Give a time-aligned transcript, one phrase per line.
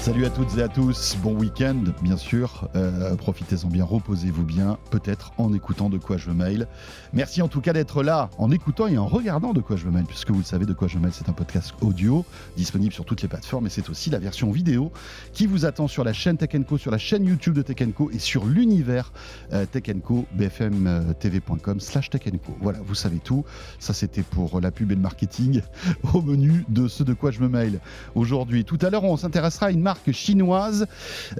[0.00, 4.78] Salut à toutes et à tous, bon week-end bien sûr, euh, profitez-en bien, reposez-vous bien,
[4.90, 6.68] peut-être en écoutant de quoi je mail.
[7.12, 10.06] Merci en tout cas d'être là, en écoutant et en regardant de quoi je mail,
[10.06, 12.24] puisque vous le savez, de quoi je mail c'est un podcast audio
[12.56, 14.90] disponible sur toutes les plateformes et c'est aussi la version vidéo
[15.34, 18.10] qui vous attend sur la chaîne Tech Co, sur la chaîne YouTube de Tech Co
[18.10, 19.12] et sur l'univers
[19.52, 22.56] euh, Tech Co, bfmtv.com slash Tech Co.
[22.62, 23.44] Voilà, vous savez tout,
[23.78, 25.60] ça c'était pour la pub et le marketing
[26.14, 27.80] au menu de ce de quoi je me mail
[28.14, 28.64] aujourd'hui.
[28.64, 30.86] Tout à l'heure on s'intéressera à une marque chinoise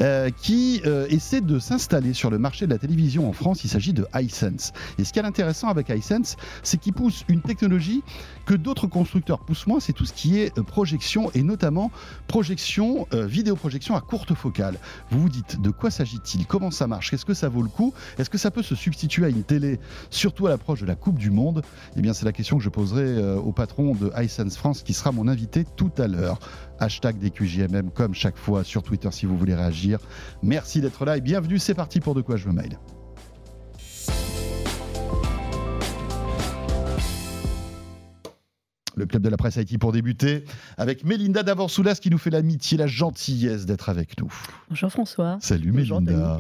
[0.01, 3.65] euh, qui euh, essaie de s'installer sur le marché de la télévision en France.
[3.65, 4.73] Il s'agit de Hisense.
[4.99, 8.03] Et ce qui est intéressant avec Hisense, c'est qu'il pousse une technologie
[8.47, 11.91] que d'autres constructeurs poussent moins, c'est tout ce qui est euh, projection et notamment
[12.27, 14.77] projection, vidéoprojection à courte focale.
[15.11, 16.47] Vous vous dites de quoi s'agit-il?
[16.47, 17.13] Comment ça marche?
[17.13, 17.93] Est-ce que ça vaut le coup?
[18.19, 21.19] Est-ce que ça peut se substituer à une télé, surtout à l'approche de la Coupe
[21.19, 21.63] du Monde?
[21.97, 25.13] Eh bien, c'est la question que je poserai au patron de Hisense France qui sera
[25.13, 26.39] mon invité tout à l'heure
[26.81, 29.99] hashtag des QJMM comme chaque fois sur Twitter si vous voulez réagir.
[30.43, 32.79] Merci d'être là et bienvenue, c'est parti pour De quoi je veux mail.
[38.97, 40.45] Le club de la presse Haïti pour débuter
[40.77, 44.31] avec Mélinda Davorsoulas qui nous fait l'amitié, la gentillesse d'être avec nous.
[44.69, 45.39] Bonjour François.
[45.41, 46.37] Salut Mélinda.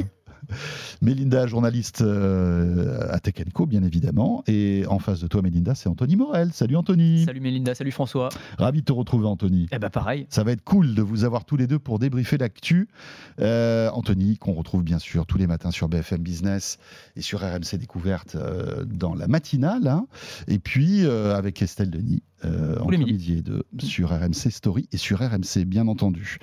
[1.02, 3.34] Mélinda, journaliste euh, à Tech
[3.66, 4.42] bien évidemment.
[4.46, 6.52] Et en face de toi, Mélinda, c'est Anthony Morel.
[6.52, 7.24] Salut Anthony.
[7.24, 8.28] Salut Mélinda, salut François.
[8.58, 9.68] Ravi de te retrouver, Anthony.
[9.72, 10.26] Eh ben pareil.
[10.30, 12.88] Ça va être cool de vous avoir tous les deux pour débriefer l'actu.
[13.40, 16.78] Euh, Anthony, qu'on retrouve bien sûr tous les matins sur BFM Business
[17.16, 19.86] et sur RMC Découverte euh, dans la matinale.
[19.86, 20.06] Hein.
[20.48, 25.20] Et puis avec Estelle Denis euh, entre midi et deux sur RMC Story et sur
[25.20, 26.38] RMC, bien entendu.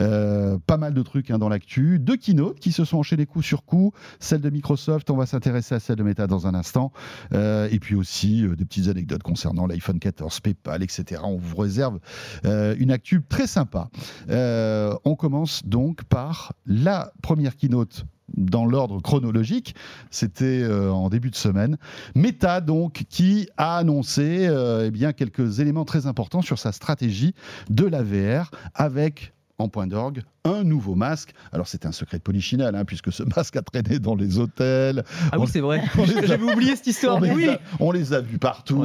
[0.00, 1.98] Euh, pas mal de trucs hein, dans l'actu.
[1.98, 3.92] Deux keynotes qui se sont enchaînés coup sur coup.
[4.18, 6.92] Celle de Microsoft, on va s'intéresser à celle de Meta dans un instant.
[7.32, 11.22] Euh, et puis aussi des petites anecdotes concernant l'iPhone 14, PayPal, etc.
[11.24, 11.98] On vous réserve
[12.44, 13.90] une actu très sympa.
[14.28, 19.74] on commence donc par la première keynote dans l'ordre chronologique,
[20.10, 21.76] c'était euh, en début de semaine.
[22.14, 27.34] Meta, donc, qui a annoncé euh, eh bien, quelques éléments très importants sur sa stratégie
[27.70, 31.32] de la VR avec en point d'orgue un nouveau masque.
[31.52, 35.04] Alors c'était un secret de polichinelle, hein, puisque ce masque a traîné dans les hôtels.
[35.30, 35.82] Ah oui, c'est vrai.
[36.24, 37.16] J'avais oublié cette histoire.
[37.16, 38.84] On, mais les, a, on les a vus partout,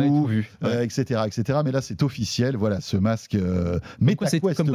[0.62, 1.60] etc., euh, etc.
[1.66, 2.56] Mais là, c'est officiel.
[2.58, 4.28] Voilà, ce masque euh, Comme quoi,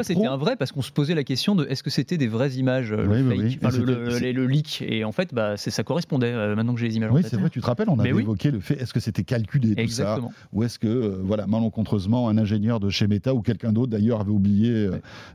[0.05, 2.53] c'était un vrai, parce qu'on se posait la question de est-ce que c'était des vraies
[2.53, 4.83] images euh, oui, fake, le, leak.
[4.87, 6.33] Et en fait, bah, ça correspondait.
[6.55, 7.11] maintenant que j'ai les images.
[7.13, 7.51] Oui, c'est vrai.
[7.51, 10.19] Tu te rappelles, on avait évoqué le fait est-ce que c'était calculé tout ça,
[10.53, 14.31] ou est-ce que, voilà, malencontreusement, un ingénieur de chez Meta ou quelqu'un d'autre d'ailleurs avait
[14.31, 14.89] oublié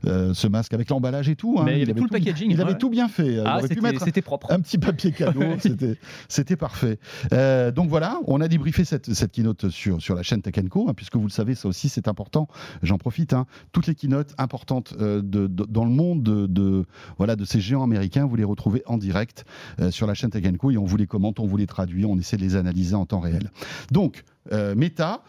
[0.04, 1.56] ce masque avec l'emballage et tout.
[1.58, 1.62] Hein.
[1.64, 2.50] Mais il, avait tout le packaging.
[2.50, 3.38] Il avait tout bien fait.
[3.44, 4.52] Ah, c'était propre.
[4.52, 5.40] Un petit papier cadeau,
[6.28, 6.98] c'était parfait.
[7.32, 10.88] Euh, donc voilà, on a débriefé cette, cette keynote sur, sur la chaîne Tech Co,
[10.88, 12.48] hein, puisque vous le savez, ça aussi c'est important.
[12.82, 13.32] J'en profite.
[13.32, 13.46] Hein.
[13.72, 16.84] Toutes les keynotes importantes euh, de, dans le monde de,
[17.16, 19.44] voilà, de ces géants américains, vous les retrouvez en direct
[19.80, 22.04] euh, sur la chaîne Tech Co et on vous les commente, on vous les traduit,
[22.04, 23.50] on essaie de les analyser en temps réel.
[23.90, 25.22] Donc, Meta,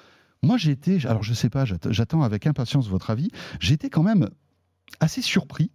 [0.43, 4.03] moi j'ai été, alors je sais pas, j'attends avec impatience votre avis, j'ai été quand
[4.03, 4.29] même
[4.99, 5.71] assez surpris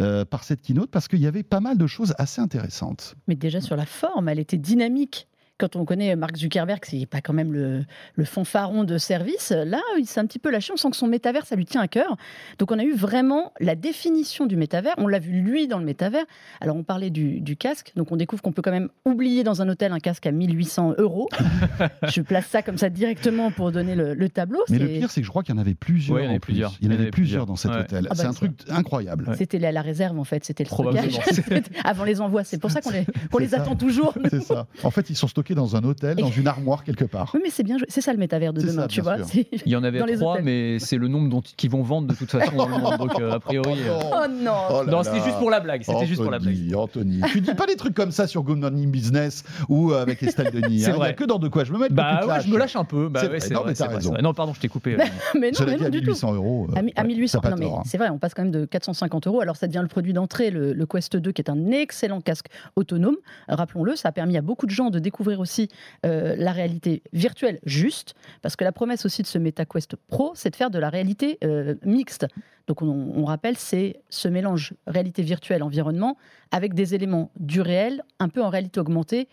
[0.00, 3.14] euh, par cette keynote parce qu'il y avait pas mal de choses assez intéressantes.
[3.28, 7.20] Mais déjà sur la forme, elle était dynamique quand on connaît Mark Zuckerberg, c'est pas
[7.20, 7.84] quand même le,
[8.14, 9.52] le, fanfaron de service.
[9.52, 10.72] Là, il s'est un petit peu lâché.
[10.72, 12.16] On sent que son métavers, ça lui tient à cœur.
[12.58, 14.94] Donc, on a eu vraiment la définition du métavers.
[14.98, 16.24] On l'a vu lui dans le métavers.
[16.60, 17.92] Alors, on parlait du, casque.
[17.96, 20.94] Donc, on découvre qu'on peut quand même oublier dans un hôtel un casque à 1800
[20.98, 21.28] euros.
[22.02, 24.60] je place ça comme ça directement pour donner le, tableau.
[24.68, 26.18] Mais le pire, c'est que je crois qu'il y en avait plusieurs.
[26.18, 26.74] il y en avait plusieurs.
[26.80, 28.08] Il y en avait, plusieurs, dans cet hôtel.
[28.10, 29.32] Ah c'est bah, un truc incroyable.
[29.38, 30.44] C'était la réserve, en fait.
[30.44, 31.18] C'était le stockage
[31.84, 32.44] avant les envois.
[32.44, 33.06] C'est pour ça qu'on les,
[33.38, 34.14] les attend toujours.
[34.30, 34.66] C'est ça.
[34.82, 37.30] En fait, ils sont stockés dans un hôtel, dans une armoire quelque part.
[37.34, 39.16] Oui, mais c'est bien, c'est ça le métavers de demain, tu vois.
[39.34, 42.30] Il y en avait trois, mais c'est le nombre dont qui vont vendre de toute
[42.30, 42.96] façon dans le monde.
[42.98, 43.78] Donc a priori.
[43.88, 44.52] Oh, oh non.
[44.70, 45.82] Oh non, c'était juste pour la blague.
[45.82, 46.74] C'était juste pour la blague.
[46.74, 50.50] Anthony, tu dis pas des trucs comme ça sur Good Morning Business ou avec Estelle
[50.50, 50.80] Denis.
[50.80, 51.14] C'est vrai.
[51.14, 51.88] que dans de quoi je me mets.
[51.88, 53.08] Bah ouais, je me lâche un peu.
[53.08, 54.14] Bah ouais, non, mais t'as raison.
[54.20, 54.96] Non, pardon, je t'ai coupé.
[55.38, 56.68] Mais non, mais non du 1800 euros.
[56.96, 57.40] À 1800.
[57.44, 59.40] Non, mais c'est vrai, on passe quand même de 450 euros.
[59.40, 63.16] Alors ça devient le produit d'entrée, le Quest 2, qui est un excellent casque autonome.
[63.48, 65.68] Rappelons-le, ça a permis à beaucoup de gens de découvrir aussi
[66.02, 70.56] la réalité virtuelle juste, parce que la promesse aussi de ce MetaQuest Pro, c'est de
[70.56, 72.26] faire de la réalité euh, mixte.
[72.66, 76.16] Donc on, rappelle, c'est ce mélange réalité virtuelle, environnement,
[76.50, 79.28] avec des éléments du réel, un peu en réalité augmentée.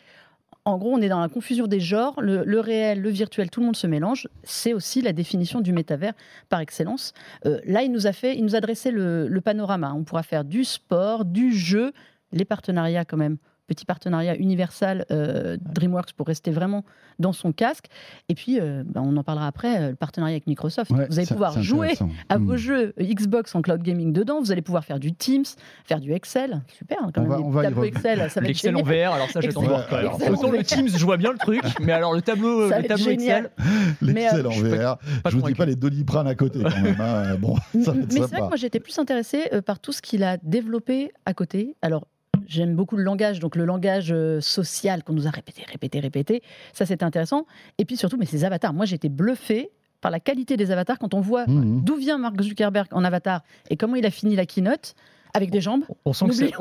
[0.66, 3.66] En gros, on est dans la confusion des genres, le, réel, le virtuel, tout le
[3.66, 4.28] monde se mélange.
[4.44, 6.14] C'est aussi la définition du métavers
[6.48, 7.14] par excellence.
[7.46, 9.94] Euh, là, il nous a fait, il nous a dressé le panorama.
[9.96, 11.92] On pourra faire du sport, du jeu,
[12.32, 16.84] les partenariats quand même petit partenariat Universal euh, DreamWorks pour rester vraiment
[17.20, 17.86] dans son casque.
[18.30, 20.92] Et puis, euh, bah, on en parlera après, euh, le partenariat avec Microsoft.
[20.92, 21.94] vous allez pouvoir jouer
[22.30, 22.58] à vos hmm.
[22.58, 24.40] jeux Xbox en cloud gaming dedans.
[24.40, 25.46] Vous allez pouvoir faire du Teams,
[25.86, 26.62] faire du Excel.
[26.78, 27.74] Super, hein, quand on même.
[27.74, 29.86] Va, Excel, ça va L'Excel en VR, alors ça, j'attends voir.
[30.30, 33.52] Autant le Teams, je vois bien le truc, mais alors le tableau, le tableau Excel.
[34.02, 34.98] L'Excel en VR.
[35.30, 37.00] Je vous dis pas les Doliprane à côté quand même.
[37.00, 37.38] Hein.
[37.74, 41.34] Mais c'est vrai que moi, j'étais plus intéressée par tout ce qu'il a développé à
[41.34, 41.76] côté.
[41.82, 42.08] Alors,
[42.48, 46.44] J'aime beaucoup le langage, donc le langage euh, social qu'on nous a répété, répété, répété.
[46.74, 47.46] Ça, c'était intéressant.
[47.78, 48.74] Et puis surtout, mais ces avatars.
[48.74, 51.84] Moi, j'étais bluffé par la qualité des avatars quand on voit mmh.
[51.84, 54.96] d'où vient Mark Zuckerberg en avatar et comment il a fini la keynote
[55.34, 55.84] avec des jambes.
[56.06, 56.54] On sent, que, ça lui,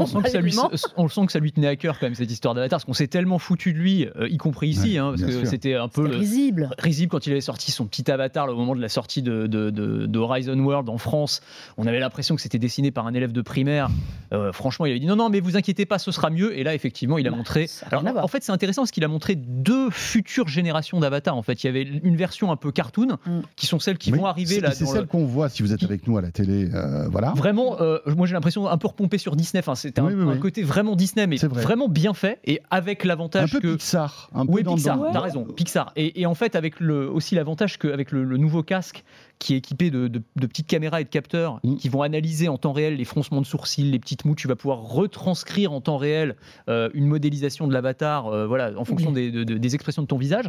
[0.96, 2.94] on sent que ça lui tenait à cœur quand même cette histoire d'Avatar, parce qu'on
[2.94, 6.06] s'est tellement foutu de lui, euh, y compris ici, hein, parce que c'était un peu
[6.06, 6.70] risible.
[6.78, 10.18] risible quand il avait sorti son petit Avatar au moment de la sortie de, de,
[10.18, 11.40] Horizon World en France.
[11.76, 13.90] On avait l'impression que c'était dessiné par un élève de primaire.
[14.32, 16.56] Euh, franchement, il avait dit non, non, mais vous inquiétez pas, ce sera mieux.
[16.56, 17.68] Et là, effectivement, il a bah, montré.
[17.90, 21.36] Alors, en fait, c'est intéressant parce qu'il a montré deux futures générations d'Avatar.
[21.36, 23.40] En fait, il y avait une version un peu cartoon, mm.
[23.56, 24.70] qui sont celles qui vont arriver là.
[24.70, 27.32] C'est celle qu'on voit si vous êtes avec nous à la télé, euh, voilà.
[27.36, 27.76] Vraiment,
[28.06, 29.60] moi j'ai l'impression un peu repompé sur Disney.
[29.60, 34.30] Enfin, c'était un, côté vraiment Disney, mais vraiment bien fait et avec l'avantage que Pixar,
[34.34, 35.92] un peu oui, Pixar, t'as raison, Pixar.
[35.96, 39.04] Et, en fait, avec le, aussi l'avantage qu'avec le, le nouveau casque
[39.42, 41.76] qui est équipé de, petites caméras et de capteurs mm.
[41.76, 44.36] qui vont analyser en temps réel les froncements de sourcils, les petites moues.
[44.36, 46.36] Tu vas pouvoir retranscrire en temps réel
[46.68, 50.46] euh, une modélisation de l'avatar, euh, voilà, en fonction des, expressions de ton visage.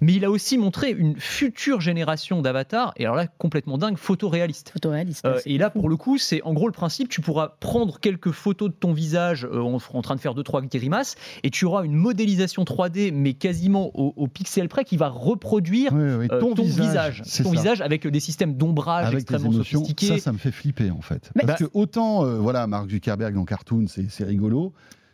[0.00, 4.70] Mais il a aussi montré une future génération d'avatars, et alors là complètement dingue, photoréaliste.
[4.70, 5.24] Photoréaliste.
[5.24, 7.08] Euh, et là, pour le coup, c'est en gros le principe.
[7.08, 11.16] Tu pourras prendre quelques photos de ton visage en, train de faire deux trois grimaces,
[11.42, 16.54] et tu auras une modélisation 3D, mais quasiment au, pixel près, qui va reproduire ton,
[16.54, 21.00] visage, ton visage avec des systèmes d'ombrage extrêmement émotions, Ça, ça me fait flipper en
[21.00, 21.30] fait.
[21.46, 24.72] Parce que autant, euh, voilà, Mark Zuckerberg dans Cartoon, c'est rigolo.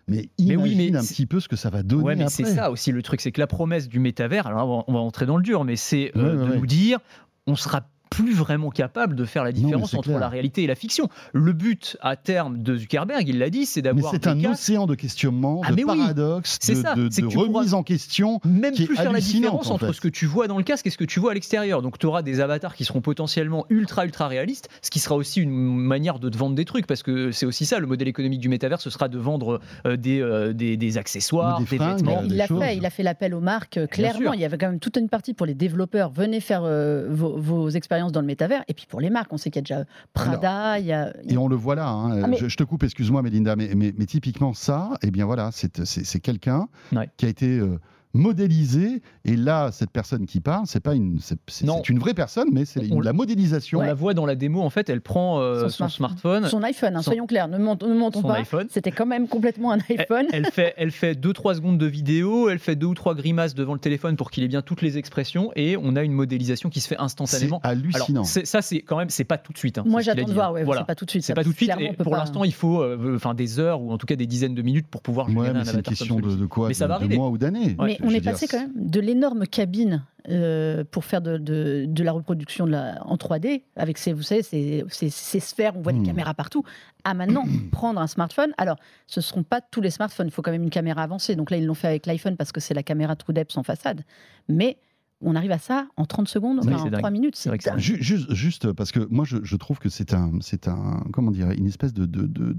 [0.08, 2.02] Mais imagine un petit peu ce que ça va donner.
[2.02, 4.92] Ouais, mais c'est ça aussi le truc, c'est que la promesse du métavers, alors on
[4.92, 6.98] va entrer dans le dur, mais c'est euh, de nous dire
[7.46, 7.82] on sera
[8.14, 11.09] plus vraiment capable de faire la différence entre la réalité et la fiction.
[11.32, 14.12] Le but à terme de Zuckerberg, il l'a dit, c'est d'avoir.
[14.12, 16.94] Mais c'est un océan de questionnements, ah, de paradoxes, de, ça.
[16.94, 18.41] de, de remise en question.
[18.44, 20.99] Même plus faire la différence entre ce que tu vois dans le casque et ce
[20.99, 21.82] que tu vois à l'extérieur.
[21.82, 25.41] Donc tu auras des avatars qui seront potentiellement ultra ultra réalistes, ce qui sera aussi
[25.41, 28.41] une manière de te vendre des trucs parce que c'est aussi ça le modèle économique
[28.41, 32.23] du métavers, ce sera de vendre euh, des, euh, des, des, accessoires, des, vêtements.
[32.25, 34.32] Il l'a fait, il a fait l'appel aux marques euh, clairement.
[34.32, 36.11] Il y avait quand même toute une partie pour les développeurs.
[36.11, 38.64] Venez faire vos, vos expériences dans le métavers.
[38.69, 41.12] Et puis pour les marques, on sait qu'il y a déjà Prada, il y a...
[41.28, 41.88] Et on le voit là.
[41.88, 42.22] Hein.
[42.25, 46.20] Ah, je, te coupe, excuse-moi, Mélinda, mais, mais, typiquement ça, et eh bien voilà, c'est
[46.20, 46.69] quelqu'un
[47.16, 47.78] qui a été euh,
[48.14, 49.03] modélisé.
[49.25, 52.82] Et là, cette personne qui parle, c'est pas une, c'est une vraie personne, mais c'est
[52.82, 53.81] la modélisation.
[53.81, 54.61] On la voit dans la démo.
[54.61, 56.97] En fait, elle prend euh, son, smartphone, son iPhone.
[56.97, 58.43] Hein, soyons clairs, ne, mentons pas.
[58.69, 60.26] C'était quand même complètement un iPhone.
[60.32, 62.49] Elle, fait, elle fait 2-3 secondes de vidéo.
[62.49, 64.99] Elle fait deux ou trois grimaces devant le téléphone pour qu'il ait bien toutes les
[64.99, 65.50] expressions.
[65.56, 67.61] Et on a une modélisation qui se fait instantanément.
[67.62, 68.25] C'est hallucinant.
[68.25, 69.79] ça, c'est quand même, c'est pas tout de suite.
[69.79, 70.50] Hein, Moi, j'attends de voir.
[70.50, 70.53] Hein.
[70.53, 70.82] Ouais, voilà.
[70.82, 71.25] C'est pas tout de suite.
[71.25, 71.73] C'est pas tout de suite.
[71.79, 74.55] Et pour l'instant, il faut, euh, enfin, des heures ou en tout cas des dizaines
[74.55, 75.73] de minutes pour pouvoir jouer un avatar.
[75.73, 77.17] C'est une question de, quoi Mais ça va arriver.
[77.17, 77.76] mois ou d'années.
[77.79, 82.12] Mais on est passé quand même de l'énorme cabine euh, pour faire de, de, la
[82.12, 85.99] reproduction de la, en 3D, avec ces, vous savez, ces, ces, sphères, on voit des
[85.99, 86.06] hmm.
[86.06, 86.64] caméras partout,
[87.02, 88.52] à maintenant prendre un smartphone.
[88.56, 88.76] Alors,
[89.08, 91.34] ce ne seront pas tous les smartphones, il faut quand même une caméra avancée.
[91.34, 93.64] Donc là, ils l'ont fait avec l'iPhone parce que c'est la caméra True Depth en
[93.64, 94.04] façade.
[94.49, 94.78] Mais
[95.22, 97.34] on arrive à ça en 30 secondes, en 3 minutes.
[97.34, 101.50] C'est juste, juste, parce que moi, je, trouve que c'est un, c'est un, comment dire,
[101.50, 102.54] une espèce de, de, de,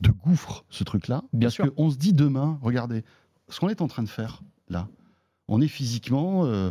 [0.00, 1.22] de gouffre, ce truc-là.
[1.32, 1.72] Bien parce sûr.
[1.76, 3.04] On se dit demain, regardez,
[3.48, 4.88] ce qu'on est en train de faire là,
[5.48, 6.70] on est physiquement, euh,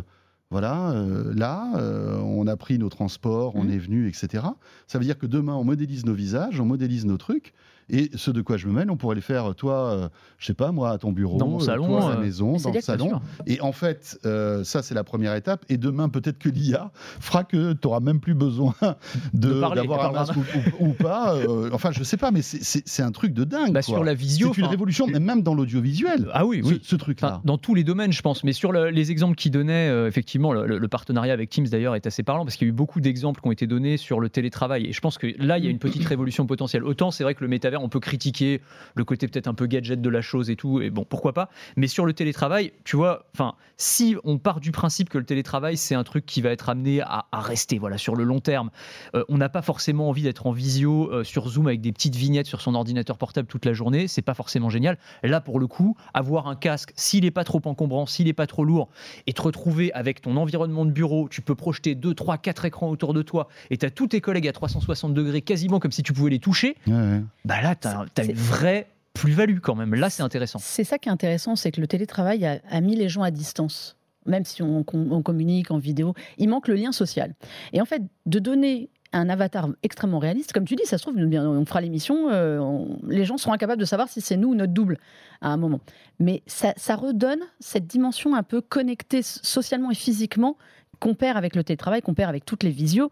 [0.50, 3.70] voilà, euh, là, euh, on a pris nos transports, on mmh.
[3.70, 4.44] est venu, etc.
[4.86, 7.52] Ça veut dire que demain, on modélise nos visages, on modélise nos trucs,
[7.88, 10.46] et ce de quoi je me mêle, on pourrait les faire, toi, je euh, je
[10.46, 12.72] sais pas, moi, à ton bureau, dans mon salon, toi, à la euh, maison, dans
[12.72, 13.20] le salon.
[13.46, 15.64] Et en fait, euh, ça, c'est la première étape.
[15.68, 16.90] Et demain, peut-être que l'IA
[17.20, 18.74] fera que tu n'auras même plus besoin
[19.32, 20.34] d'avoir un masque
[20.80, 21.36] ou, pas.
[21.72, 23.72] enfin, je sais pas, mais c'est un truc de dingue.
[23.72, 24.52] Bah, sur la visio.
[24.52, 26.28] C'est une révolution, même dans l'audiovisuel.
[26.32, 26.80] Ah oui, oui.
[26.82, 27.40] Ce, truc-là.
[27.44, 28.42] dans tous les domaines, je pense.
[28.42, 32.44] Mais sur les exemples qu'il donnait, effectivement, le, partenariat avec Teams, d'ailleurs, est assez parlant
[32.44, 34.86] parce qu'il y a eu beaucoup d'exemples qui ont été donnés sur le télétravail.
[34.86, 36.84] Et je pense que là, il y a une petite révolution potentielle.
[36.84, 38.60] Autant, c'est vrai que le métavers on peut critiquer
[38.94, 41.48] le côté peut-être un peu gadget de la chose et tout, et bon, pourquoi pas.
[41.76, 45.76] Mais sur le télétravail, tu vois, enfin, si on part du principe que le télétravail,
[45.76, 48.70] c'est un truc qui va être amené à, rester, voilà, sur le long terme,
[49.14, 52.16] euh, on n'a pas forcément envie d'être en visio euh, sur Zoom avec des petites
[52.16, 54.98] vignettes sur son ordinateur portable toute la journée, c'est pas forcément génial.
[55.22, 58.46] Là, pour le coup, avoir un casque, s'il n'est pas trop encombrant, s'il n'est pas
[58.46, 58.88] trop lourd,
[59.26, 62.88] et te retrouver avec ton environnement de bureau, tu peux projeter 2, 3, 4 écrans
[62.88, 66.02] autour de toi, et tu as tous tes collègues à 360 degrés, quasiment comme si
[66.02, 69.94] tu pouvais les toucher, bah là, tu as, une vraie plus-value quand même.
[69.94, 70.58] Là, c'est intéressant.
[70.60, 73.96] C'est ça qui est intéressant, c'est que le télétravail a, mis les gens à distance.
[74.26, 77.34] Même si on, communique en vidéo, il manque le lien social.
[77.72, 80.52] Et en fait, de donner un avatar extrêmement réaliste.
[80.52, 83.86] Comme tu dis, ça se trouve, on fera l'émission, euh, les gens seront incapables de
[83.86, 84.98] savoir si c'est nous ou notre double
[85.40, 85.80] à un moment.
[86.18, 90.56] Mais ça redonne cette dimension un peu connectée socialement et physiquement
[91.00, 93.10] qu'on perd avec le télétravail, qu'on perd avec toutes les visios.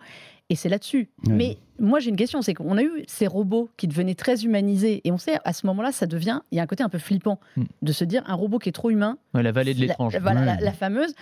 [0.51, 1.09] Et c'est là-dessus.
[1.27, 5.01] Mais moi, j'ai une question, c'est qu'on a eu ces robots qui devenaient très humanisés,
[5.05, 6.99] et on sait, à ce moment-là, ça devient, il y a un côté un peu
[6.99, 7.65] flippant hmm.
[7.81, 9.17] de se dire, un robot qui est trop humain.
[9.33, 10.17] la vallée de l'étrange.
[10.21, 11.15] Voilà, la, fameuse.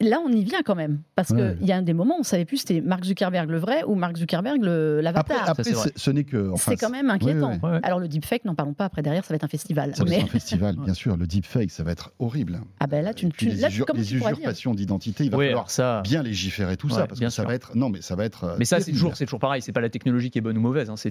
[0.00, 1.02] Là, on y vient quand même.
[1.14, 3.48] Parce qu'il y a un des moments, on ne savait plus si c'était Mark Zuckerberg
[3.48, 5.48] le vrai ou Mark Zuckerberg l'avatar.
[5.48, 6.52] Après, ce n'est que.
[6.56, 7.58] c'est quand même inquiétant.
[7.82, 8.86] Alors, le deepfake, n'en parlons pas.
[8.86, 9.94] Après, derrière, ça va être un festival.
[9.94, 11.16] Ça va être un festival, bien sûr.
[11.16, 12.60] Le deepfake, ça va être horrible.
[12.80, 16.02] Ah, ben là, tu, tu, les, les usurpations d'identité, il va falloir ça...
[16.02, 17.06] bien légiférer tout ça.
[17.06, 17.76] Parce que ça va être.
[17.76, 18.44] Non, mais ça va être.
[18.44, 19.62] Euh, mais ça, c'est toujours, toujours pareil.
[19.62, 20.90] C'est pas la technologie qui est bonne ou mauvaise.
[20.90, 20.96] Hein.
[20.96, 21.10] C'est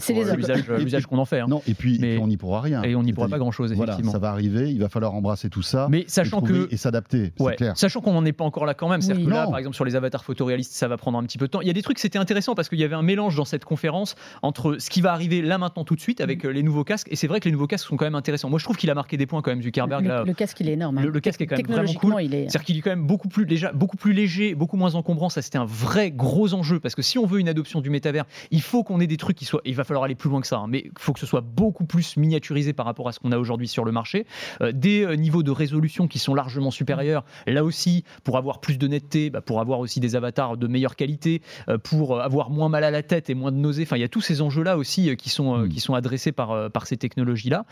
[0.77, 1.39] l'usage qu'on en fait.
[1.39, 1.47] Hein.
[1.47, 2.83] Non, et puis on n'y pourra rien.
[2.83, 4.11] Et on n'y pourra pas grand-chose, effectivement.
[4.11, 4.71] Ça va arriver.
[4.71, 5.87] Il va falloir embrasser tout ça.
[5.89, 6.67] Mais sachant que.
[6.69, 7.31] Et s'adapter.
[7.37, 7.77] C'est clair.
[7.77, 9.01] Sachant qu'on n'en est pas encore là quand même.
[9.01, 11.45] C'est-à-dire que là, par exemple, sur les avatars photoréalistes, ça va prendre un petit peu
[11.45, 11.61] de temps.
[11.61, 13.65] Il y a des trucs, c'était intéressant parce qu'il y avait un mélange dans cette
[13.65, 16.47] conférence entre ce qui va arriver là maintenant tout de suite avec mm.
[16.47, 17.07] euh, les nouveaux casques.
[17.11, 18.49] Et c'est vrai que les nouveaux casques sont quand même intéressants.
[18.49, 20.05] Moi, je trouve qu'il a marqué des points quand même, Zuckerberg.
[20.05, 20.97] Le, le casque, il est énorme.
[20.97, 21.05] Hein.
[21.05, 22.15] Le, casque est quand même vraiment cool.
[22.19, 25.29] C'est-à-dire qu'il est quand même beaucoup plus, déjà, beaucoup plus léger, beaucoup moins encombrant.
[25.29, 28.25] Ça, c'était un vrai gros enjeu parce que si on veut une adoption du métavers,
[28.51, 29.61] il faut qu'on ait des trucs qui soient.
[29.65, 31.41] Il va falloir aller plus loin que ça, hein, mais il faut que ce soit
[31.41, 34.25] beaucoup plus miniaturisé par rapport à ce qu'on a aujourd'hui sur le marché.
[34.61, 37.23] Euh, des euh, niveaux de résolution qui sont largement supérieurs.
[37.47, 40.95] Là aussi, pour avoir plus de netteté, bah, pour avoir aussi des avatars de meilleure
[40.95, 43.83] qualité, euh, pour avoir moins mal à la tête et moins de nausées.
[43.83, 45.69] Enfin, il y a tous ces enjeux-là aussi euh, qui sont, euh, mm.
[45.69, 47.65] qui sont adressés par, par ces technologies-là.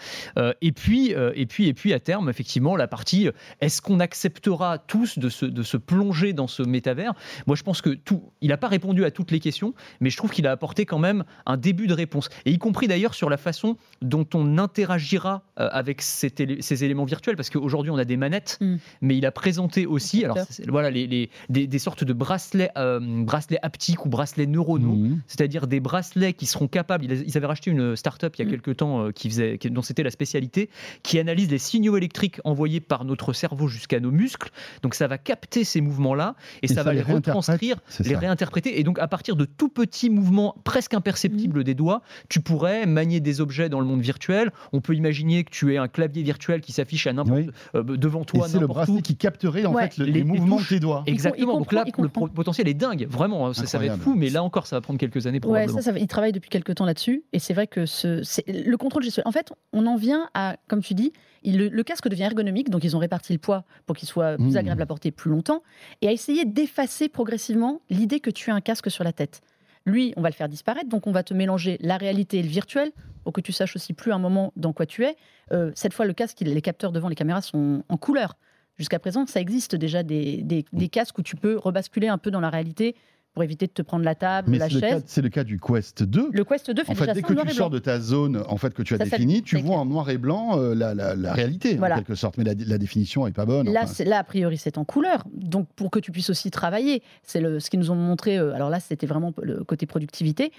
[0.61, 3.29] et, puis, et, puis, et puis, à terme, effectivement, la partie
[3.61, 7.13] est-ce qu'on acceptera tous de se, de se plonger dans ce métavers?
[7.47, 8.31] Moi, je pense que tout.
[8.41, 10.99] Il n'a pas répondu à toutes les questions, mais je trouve qu'il a apporté quand
[10.99, 12.27] même un début de réponse.
[12.45, 17.37] Et y compris d'ailleurs sur la façon dont on interagira avec ces, ces éléments virtuels,
[17.37, 18.75] parce qu'aujourd'hui, on a des manettes, mm.
[19.01, 22.99] mais il a présenté aussi alors, voilà, les, les des, des, sortes de bracelets euh,
[23.23, 25.21] bracelets haptiques ou bracelets neuronaux, mhm.
[25.27, 27.05] c'est-à-dire des bracelets qui seront capables.
[27.05, 28.51] Ils avaient racheté une start-up il y a mhm.
[28.51, 30.69] quelques temps euh, qui faisait, dont c'était la spécialité,
[31.03, 34.49] qui analyse les signaux électriques envoyés par notre cerveau jusqu'à nos muscles.
[34.81, 38.79] Donc ça va capter ces mouvements-là et, ça, va les retranscrire, les réinterpréter.
[38.79, 41.63] Et donc à partir de tout petits mouvements presque imperceptibles mhm.
[41.63, 44.51] des doigts, tu pourrais manier des objets dans le monde virtuel.
[44.71, 48.23] On peut imaginer que tu aies un clavier virtuel qui s'affiche à n'importe euh, devant
[48.23, 48.47] toi.
[48.47, 51.03] C'est le bracelet qui capterait en fait les, mouvements doigts.
[51.05, 51.57] Exactement.
[51.57, 53.47] Donc là, le potentiel est dingue, vraiment.
[53.47, 55.75] Hein, ça, va être fou, mais là encore, ça va prendre quelques années probablement.
[55.75, 59.03] Ouais, ça, il travaille depuis quelques temps là-dessus, et c'est vrai que ce, le contrôle
[59.03, 59.23] gestuel.
[59.27, 61.13] En fait, on en vient à, comme tu dis,
[61.43, 64.57] le, casque devient ergonomique, donc ils ont réparti le poids pour qu'il soit plus mmh.
[64.57, 65.63] agréable à porter plus longtemps,
[66.01, 69.41] et à essayer d'effacer progressivement l'idée que tu as un casque sur la tête.
[69.85, 72.49] Lui, on va le faire disparaître, donc on va te mélanger la réalité et le
[72.49, 72.91] virtuel
[73.23, 75.15] pour que tu saches aussi plus un moment dans quoi tu es.
[75.51, 78.35] Euh, cette fois, le casque, les capteurs devant les caméras sont en couleur.
[78.81, 82.39] Jusqu'à présent, ça existe déjà des, des, casques où tu peux rebasculer un peu dans
[82.39, 82.95] la réalité
[83.31, 85.03] pour éviter de te prendre la table, la chaise.
[85.05, 86.31] C'est le cas du Quest 2.
[86.33, 88.73] Le Quest 2 fait en fait, dès que tu sors de ta zone en fait
[88.73, 91.95] que tu as définie, tu vois en noir et blanc euh, la, la, réalité en
[91.95, 93.71] quelque sorte, mais la, définition est pas bonne.
[93.71, 97.59] Là, là a priori, c'est en couleur, donc pour que tu puisses aussi travailler, c'est
[97.59, 98.39] ce qu'ils nous ont montré.
[98.39, 100.51] Euh, alors là, c'était vraiment le côté productivité.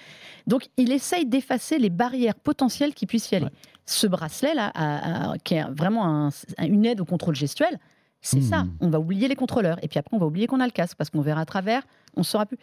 [0.46, 3.48] Donc, il essaye d'effacer les barrières potentielles qui puissent y aller.
[3.84, 7.80] Ce bracelet là, qui est vraiment une aide au contrôle gestuel,
[8.22, 8.62] c'est ça.
[8.62, 8.70] Hmm.
[8.80, 9.78] On va oublier les contrôleurs.
[9.82, 11.82] Et puis après, on va oublier qu'on a le casque parce qu'on verra à travers,
[12.16, 12.58] on ne saura plus.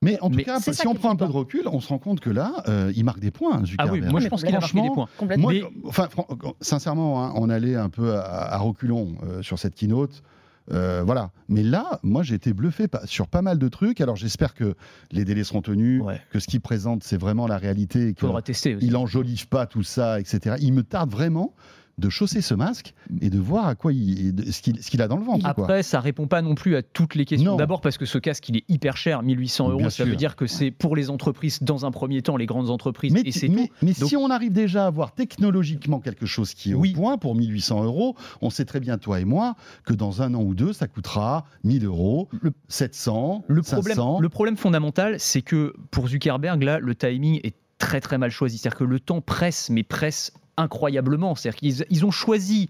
[0.00, 2.20] Mais en tout cas, si on prend un peu de recul, on se rend compte
[2.20, 3.62] que là, euh, il marque des points.
[3.78, 5.08] Ah oui, moi je pense qu'il a marqué des points.
[5.36, 6.08] Moi, enfin,
[6.60, 10.22] sincèrement, hein, on allait un peu à, reculons euh, sur cette keynote.
[10.70, 11.30] Euh, voilà.
[11.48, 14.00] Mais là, moi, j'ai été bluffé sur pas mal de trucs.
[14.00, 14.76] Alors, j'espère que
[15.10, 18.10] les délais seront tenus, que ce qu'il présente, c'est vraiment la réalité.
[18.10, 18.86] Il faudra tester aussi.
[18.86, 20.56] Il enjolive pas tout ça, etc.
[20.60, 21.54] Il me tarde vraiment
[21.98, 25.24] de chausser ce masque et de voir à quoi il, ce qu'il a dans le
[25.24, 25.44] ventre.
[25.44, 27.56] Après, ça répond pas non plus à toutes les questions.
[27.56, 29.90] D'abord parce que ce casque, il est hyper cher, 1800 euros.
[29.90, 33.12] ça veut dire que c'est pour les entreprises, dans un premier temps, les grandes entreprises.
[33.12, 36.70] Mais, et c'est mais, mais si on arrive déjà à avoir technologiquement quelque chose qui
[36.70, 40.22] est au point pour 1800 euros, on sait très bien, toi et moi, que dans
[40.22, 43.82] un an ou deux, ça coûtera 1000 euros, le, 700, le 500.
[43.82, 48.30] Problème, le problème fondamental, c'est que pour Zuckerberg, là, le timing est très très mal
[48.30, 48.58] choisi.
[48.58, 51.34] C'est-à-dire que le temps presse, mais presse incroyablement.
[51.34, 52.68] C'est-à-dire qu'ils ils ont choisi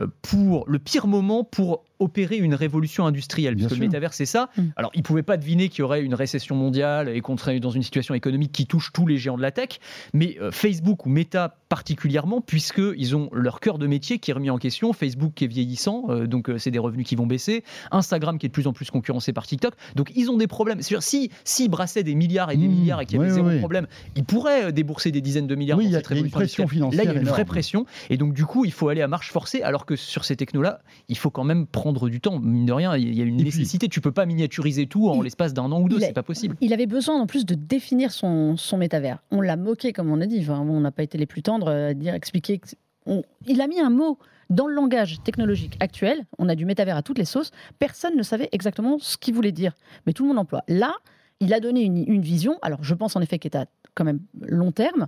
[0.00, 3.54] euh, pour le pire moment pour opérer une révolution industrielle.
[3.54, 4.50] Bien parce que le métavers, c'est ça.
[4.56, 4.62] Mm.
[4.76, 7.70] Alors, ils pouvaient pas deviner qu'il y aurait une récession mondiale et qu'on serait dans
[7.70, 9.78] une situation économique qui touche tous les géants de la tech.
[10.14, 14.50] Mais euh, Facebook ou Meta particulièrement, puisqu'ils ont leur cœur de métier qui est remis
[14.50, 14.92] en question.
[14.92, 17.62] Facebook qui est vieillissant, euh, donc euh, c'est des revenus qui vont baisser.
[17.92, 19.74] Instagram qui est de plus en plus concurrencé par TikTok.
[19.94, 20.82] Donc, ils ont des problèmes.
[20.82, 22.70] C'est-à-dire, si, s'ils brassaient des milliards et des Mm.
[22.70, 25.78] milliards et qu'il y avait Oui, zéro problème, ils pourraient débourser des dizaines de milliards
[25.78, 27.86] Oui, il y a- une pression financière Là, il y a une vraie pression.
[28.10, 30.80] Et donc, du coup, il faut aller à marche forcée, alors que sur ces technos-là,
[31.08, 32.38] il faut quand même prendre du temps.
[32.40, 33.88] Mine de rien, il y a une Et puis- nécessité.
[33.88, 36.56] Tu peux pas miniaturiser tout en l'espace d'un an ou deux, c'est pas possible.
[36.60, 39.18] Il avait besoin en plus de définir son, son métavers.
[39.30, 40.38] On l'a moqué, comme on a dit.
[40.40, 42.58] Enfin, on n'a pas été les plus tendres à dire, expliquer.
[42.58, 42.68] que-
[43.06, 44.18] on- il a mis un mot
[44.50, 46.26] dans le langage technologique actuel.
[46.38, 47.50] On a du métavers à toutes les sauces.
[47.78, 49.72] Personne ne savait exactement ce qu'il voulait dire,
[50.06, 50.62] mais tout le monde l'emploie.
[50.68, 50.94] Là,
[51.40, 52.58] il a donné une, une vision.
[52.62, 55.06] Alors, je pense en effet qu'il est à quand même long terme,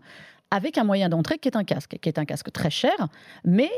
[0.51, 3.09] avec un moyen d'entrée qui est un casque, qui est un casque très cher,
[3.45, 3.71] mais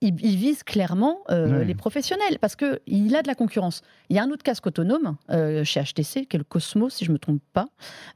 [0.00, 3.82] il, il vise clairement euh, les professionnels parce que il a de la concurrence.
[4.10, 7.04] Il y a un autre casque autonome euh, chez HTC qui est le Cosmo, si
[7.04, 7.66] je me trompe pas,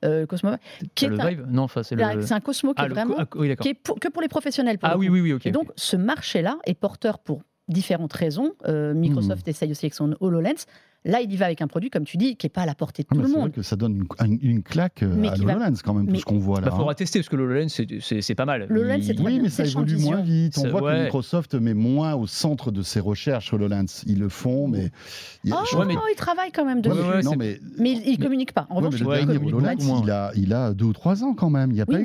[0.05, 0.51] euh, Cosmo,
[0.95, 1.47] qui Ah, le est un, Vive?
[1.49, 2.23] Non, enfin, c'est le.
[2.23, 4.09] c'est un Cosmo qui Ah, est le vraiment co- ah, oui, qui est pour- que
[4.09, 4.79] pour les professionnels.
[4.79, 5.47] pour Ah le oui, oui, oui, ok.
[5.47, 8.53] Et donc, ce marché-là est porteur pour différentes raisons.
[8.69, 10.67] Microsoft essaye aussi avec son HoloLens.
[11.05, 12.77] Là, il y va avec un produit, comme tu dis, qui n'est pas à la
[12.77, 13.53] portée de Ah, tout mais le c'est vrai monde.
[13.53, 14.05] que ça donne
[14.41, 16.69] une, claque euh, Mais à qui va- l'HoloLens quand même, tout ce qu'on voit là.
[16.69, 16.77] Bah, hein.
[16.77, 18.67] faudra tester parce que le HoloLens, c'est- pas mal.
[18.69, 19.43] Le HoloLens, Il- c'est très Oui, bien.
[19.43, 20.59] mais ça évolue moins vite.
[20.59, 21.03] On voit que.
[21.03, 24.05] Microsoft met moins au centre de ses recherches HoloLens.
[24.07, 24.93] Ils le font, mais.
[25.43, 26.97] il a- Oh, je- Ouais, mais- il travaille quand même dessus.
[26.97, 27.59] ouais, ouais, non, mais.
[27.79, 28.67] Mais il ne Mais- communique pas.
[28.71, 30.03] En Ouais, revanche, mais le Ouais, dernier communique HoloLens, beaucoup moins.
[30.05, 31.71] il a, il a deux ou trois ans quand même.
[31.73, 32.05] Il n'y a, pas eu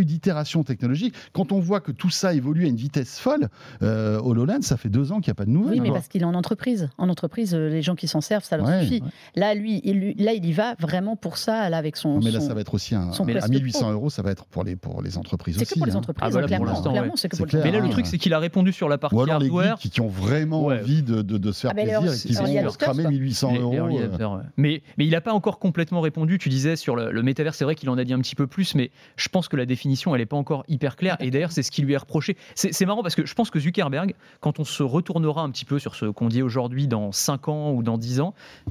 [0.00, 1.14] il d'itération technologique.
[1.34, 3.48] Quand on voit que tout ça évolue à une vitesse folle,
[3.82, 5.74] euh, HoloLens, ça fait deux ans qu'il n'y a pas de nouvelles.
[5.74, 6.88] Oui, mais parce qu'il est en entreprise.
[6.96, 9.02] En entreprise, euh, les gens qui s'en ça leur Ouais, suffit.
[9.02, 9.08] ouais.
[9.34, 12.14] Là, lui, il, là, il y va vraiment pour ça, là, avec son.
[12.14, 13.08] Non, mais là, son- ça va être aussi un.
[13.10, 13.90] à Quest 1800 Pro.
[13.92, 15.74] euros, ça va être pour les, pour les entreprises C'est aussi.
[15.74, 15.98] que pour les hein.
[15.98, 16.66] entreprises, Ah, clairement.
[16.66, 17.12] l'instant, clairement ouais.
[17.16, 17.64] c'est que C'est pour les clair.
[17.64, 19.78] Mais là, le truc, c'est qu'il a répondu sur la partie Ou alors hardware.
[19.78, 20.80] qui, qui ont vraiment Ouais.
[20.80, 23.02] envie de, de- de se faire Ah, plaisir alors, et qui vont le stuff, cramer
[23.02, 23.10] quoi.
[23.12, 23.74] 1800 Les euros.
[23.98, 24.38] euh.
[24.56, 26.38] Mais, mais il n'a pas encore complètement répondu.
[26.38, 28.46] Tu disais sur le, le métavers, c'est vrai qu'il en a dit un petit peu
[28.46, 31.16] plus, mais je pense que la définition, elle n'est pas encore hyper claire.
[31.20, 32.36] Et d'ailleurs, c'est ce qui lui est reproché.
[32.54, 35.64] C'est c'est marrant parce que je pense que Zuckerberg, quand on se retournera un petit
[35.64, 38.19] peu sur ce qu'on dit aujourd'hui dans 5 ans ou dans 10 ans,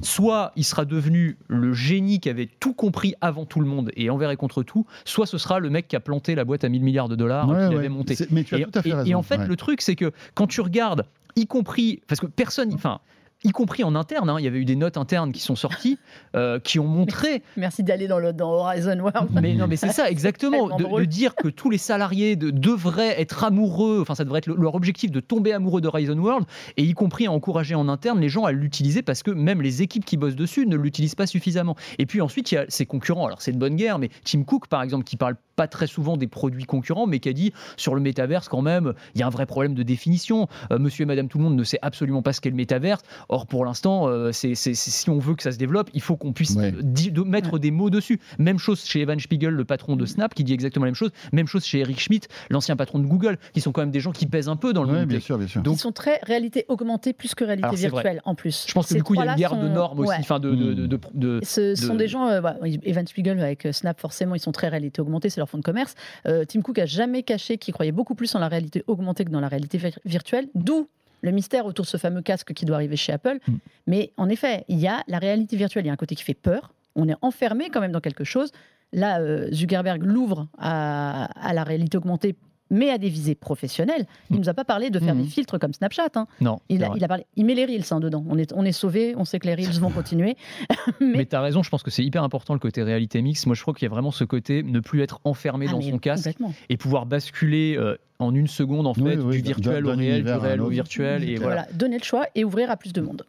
[0.02, 4.10] soit il sera devenu le génie qui avait tout compris avant tout le monde et
[4.10, 6.68] envers et contre tout, soit ce sera le mec qui a planté la boîte à
[6.68, 7.76] 1000 milliards de dollars ouais, qu'il ouais.
[7.76, 8.16] avait monté.
[8.30, 9.10] Mais tu as Et, tout à fait et- raison.
[9.10, 9.46] et en fait, ouais.
[9.46, 11.04] le truc, c'est que quand tu regardes,
[11.36, 13.00] y compris, parce que personne, enfin,
[13.44, 15.98] y compris en interne, hein, il y avait eu des notes internes qui sont sorties,
[16.36, 19.30] euh, qui ont montré, Merci d'aller dans, le, dans Horizon World.
[19.42, 23.44] mais non, mais c'est ça exactement, de, dire que tous les salariés de- devraient être
[23.44, 26.82] amoureux, enfin, ça devrait être le- leur objectif de tomber amoureux de Horizon World, et
[26.82, 30.04] y compris à encourager en interne les gens à l'utiliser parce que même les équipes
[30.04, 31.76] qui bossent dessus ne l'utilisent pas suffisamment.
[31.98, 33.26] Et puis ensuite, il y a ses concurrents.
[33.26, 36.16] Alors, c'est de bonne guerre, mais Tim Cook, par exemple, qui parle pas très souvent
[36.16, 39.26] des produits concurrents, mais qui a dit sur le métaverse quand même, il y a
[39.26, 40.48] un vrai problème de définition.
[40.72, 43.02] Euh, monsieur et Madame tout le monde ne sait absolument pas ce qu'est le métaverse.
[43.32, 46.00] Or pour l'instant, euh, c'est, c'est- c'est- si on veut que ça se développe, il
[46.02, 46.72] faut qu'on puisse Ouais.
[46.82, 48.20] di- de- mettre des mots dessus.
[48.38, 51.10] Même chose chez Evan Spiegel, le patron de Snap, qui dit exactement la même chose.
[51.32, 54.10] Même chose chez Eric Schmidt, l'ancien patron de Google, qui sont quand même des gens
[54.12, 55.62] qui pèsent un peu dans le Ouais, monde bien sûr, bien sûr.
[55.64, 58.64] Ils sont très réalité augmentée plus que réalité virtuelle en plus.
[58.68, 60.12] Je pense que Ces du coup, il y a une guerre de sont- normes aussi,
[60.18, 62.40] enfin de, de, de- de- de- Ce sont de- des gens, euh,
[62.82, 65.62] Evan Spiegel avec euh, Snap, forcément, ils sont très réalité augmentée, c'est leur fonds de
[65.62, 65.94] commerce.
[66.26, 69.30] Euh, Tim Cook a jamais caché qu'il croyait beaucoup plus en la réalité augmentée que
[69.30, 70.88] dans la réalité vir- virtuelle, d'où
[71.20, 73.38] le mystère autour de ce fameux casque qui doit arriver chez Apple.
[73.46, 73.54] Mm.
[73.86, 76.24] Mais en effet, il y a la réalité virtuelle, il y a un côté qui
[76.24, 76.72] fait peur.
[76.96, 78.52] On est enfermé quand même dans quelque chose.
[78.92, 82.34] Là, euh, Zuckerberg l'ouvre à, à la réalité augmentée,
[82.70, 84.06] mais à des visées professionnelles.
[84.30, 84.38] Il Mm.
[84.40, 85.22] nous a pas parlé de faire Mm.
[85.22, 86.08] des filtres comme Snapchat.
[86.14, 86.26] hein.
[86.40, 88.24] Non, Il a, il a parlé, il met les reels hein, dedans.
[88.28, 90.36] On est, on est sauvé, on sait que les reels vont continuer.
[91.00, 93.46] Mais, mais tu as raison, je pense que c'est hyper important le côté réalité mixte.
[93.46, 95.80] Moi, je crois qu'il y a vraiment ce côté ne plus être enfermé Ah, dans
[95.80, 96.30] son casque
[96.68, 100.24] et pouvoir basculer euh, en une seconde en fait Oui, du d'un- virtuel au réel,
[100.24, 101.62] du réel au virtuel et voilà.
[101.62, 103.24] Voilà, donner le choix et ouvrir à plus de monde.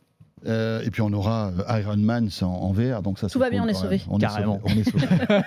[0.48, 3.46] Euh, et puis on aura euh, Iron Man en, en VR, donc ça Tout va
[3.50, 4.02] cool bien, on est.
[4.10, 4.60] On Carrément.
[4.60, 5.08] sauvé, on est sauvé.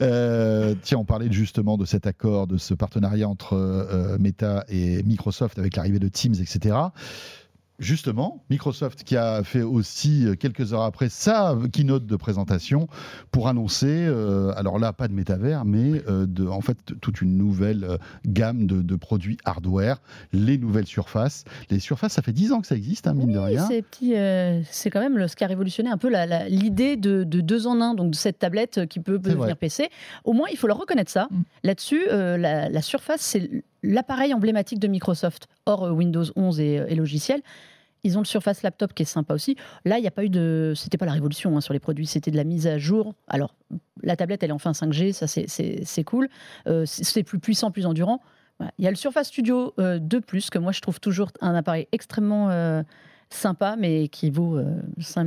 [0.00, 5.04] Euh, tiens, on parlait justement de cet accord, de ce partenariat entre euh, Meta et
[5.04, 6.76] Microsoft avec l'arrivée de Teams, etc.
[7.82, 12.86] Justement, Microsoft qui a fait aussi euh, quelques heures après sa keynote de présentation
[13.32, 17.36] pour annoncer, euh, alors là pas de métavers, mais euh, de, en fait toute une
[17.36, 20.00] nouvelle gamme de, de produits hardware,
[20.32, 21.42] les nouvelles surfaces.
[21.70, 23.66] Les surfaces, ça fait 10 ans que ça existe, hein, mine de rien.
[23.66, 26.08] C'est euh, quand même ce qui a révolutionné un peu
[26.48, 29.54] l'idée de, de deux en un, donc de cette tablette qui peut devenir vrai.
[29.56, 29.88] PC.
[30.22, 31.26] Au moins, il faut leur reconnaître ça.
[31.32, 31.42] Mm.
[31.64, 33.50] Là-dessus, la, la Surface, c'est
[33.82, 37.42] l'appareil emblématique de Microsoft, hors Windows 11 et, et logiciels.
[38.04, 39.56] Ils ont le Surface Laptop qui est sympa aussi.
[39.84, 40.72] Là, il n'y a pas eu de.
[40.76, 43.14] C'était pas la révolution hein, sur les produits, c'était de la mise à jour.
[43.28, 43.54] Alors,
[44.02, 46.28] la tablette, elle est enfin 5G, ça c'est- cool.
[46.66, 48.20] Euh, c'est plus puissant, plus endurant.
[48.78, 51.88] Il y a le Surface Studio 2 Plus, que moi je trouve toujours un appareil
[51.90, 52.48] extrêmement
[53.32, 54.56] sympa, mais qui vaut.
[54.56, 54.80] Euh,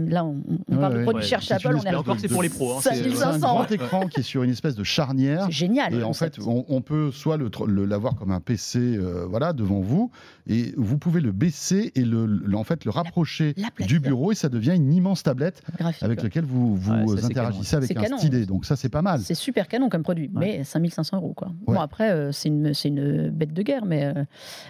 [0.08, 0.42] là, on,
[0.76, 1.78] parle de produits ouais, cher Apple.
[1.80, 2.74] On est encore, c'est pour les pros.
[2.74, 5.46] Hein, c'est un grand écran qui est sur une espèce de charnière.
[5.46, 5.94] C'est génial.
[5.94, 10.12] Et en fait, on, peut soit l'avoir le, comme un PC euh, voilà, devant vous,
[10.48, 14.50] et vous pouvez le baisser et le, en fait, le rapprocher du bureau, et ça
[14.50, 15.62] devient une immense tablette
[16.02, 18.46] avec laquelle vous, vous interagissez avec un stylet.
[18.46, 19.22] Donc, ça, c'est pas mal.
[19.22, 21.34] C'est super canon comme produit, mais 5500 euros.
[21.36, 21.50] Quoi.
[21.66, 24.14] Bon, après, euh, c'est une, une bête de guerre, mais,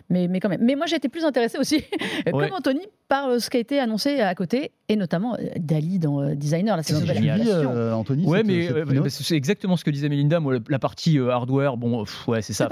[0.10, 0.64] mais, mais quand même.
[0.64, 1.84] Mais moi, j'ai été plus intéressée aussi,
[2.32, 6.00] comme Anthony, par euh, ce qui a été annoncé à côté, et notamment euh, Dali
[6.00, 6.78] dans euh, Designer.
[6.84, 8.26] c'est euh, Anthony.
[8.26, 8.70] Ouais, mais
[9.10, 10.40] c'est exactement ce que disait Melinda.
[10.40, 12.70] Moi, la partie hardware, bon, ouais, c'est ça.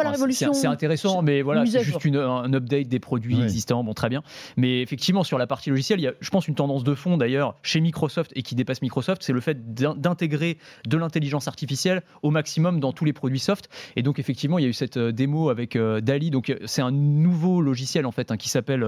[0.54, 3.84] C'est intéressant, mais voilà, c'est juste une, un update des produits existants.
[3.84, 4.22] Bon, très bien.
[4.58, 7.18] Mais effectivement, sur la partie logicielle, il y a, je pense, une tendance de fond
[7.18, 12.30] d'ailleurs chez Microsoft et qui dépasse Microsoft, c'est le fait d'intégrer de l'intelligence artificielle au
[12.30, 13.70] maximum dans tous les produits soft.
[13.96, 16.30] Et donc, effectivement, il y a eu cette démo avec Dali.
[16.30, 18.84] Donc, c'est un nouveau logiciel en fait hein, qui s'appelle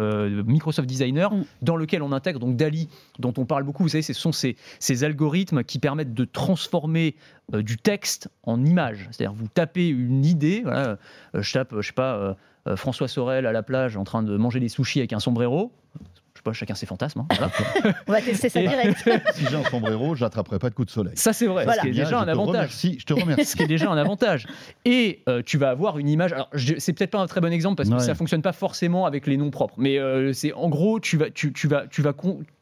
[0.45, 1.45] Microsoft Designer, mm.
[1.61, 2.89] Dans lequel on intègre donc Dali
[3.19, 3.83] dont on parle beaucoup.
[3.83, 4.55] Vous savez, ce sont ces,
[5.03, 7.15] algorithmes qui permettent de transformer
[7.53, 9.07] euh, du texte en image.
[9.11, 10.95] C'est-à-dire, vous tapez une idée, euh,
[11.33, 12.35] je tape, je sais pas,
[12.67, 15.71] euh, François Sorel à la plage en train de manger des sushis avec un sombrero
[16.45, 17.25] pas, chacun ses fantasmes.
[17.29, 17.49] Hein,
[18.07, 18.97] On va tester ça direct.
[19.33, 21.13] si j'ai un sombrero, j'attraperai pas de coup de soleil.
[21.15, 21.65] Ça, c'est vrai.
[21.65, 22.71] Ce qui est déjà un avantage.
[22.81, 23.45] je te remercie.
[23.45, 24.47] ce qui est déjà un avantage.
[24.85, 26.31] Et euh, tu vas avoir une image.
[26.31, 29.27] Alors, c'est peut-être pas un très bon exemple parce que ça fonctionne pas forcément avec
[29.27, 29.75] les noms propres.
[29.77, 32.13] Mais euh, c'est en gros, tu vas, tu, tu vas, tu vas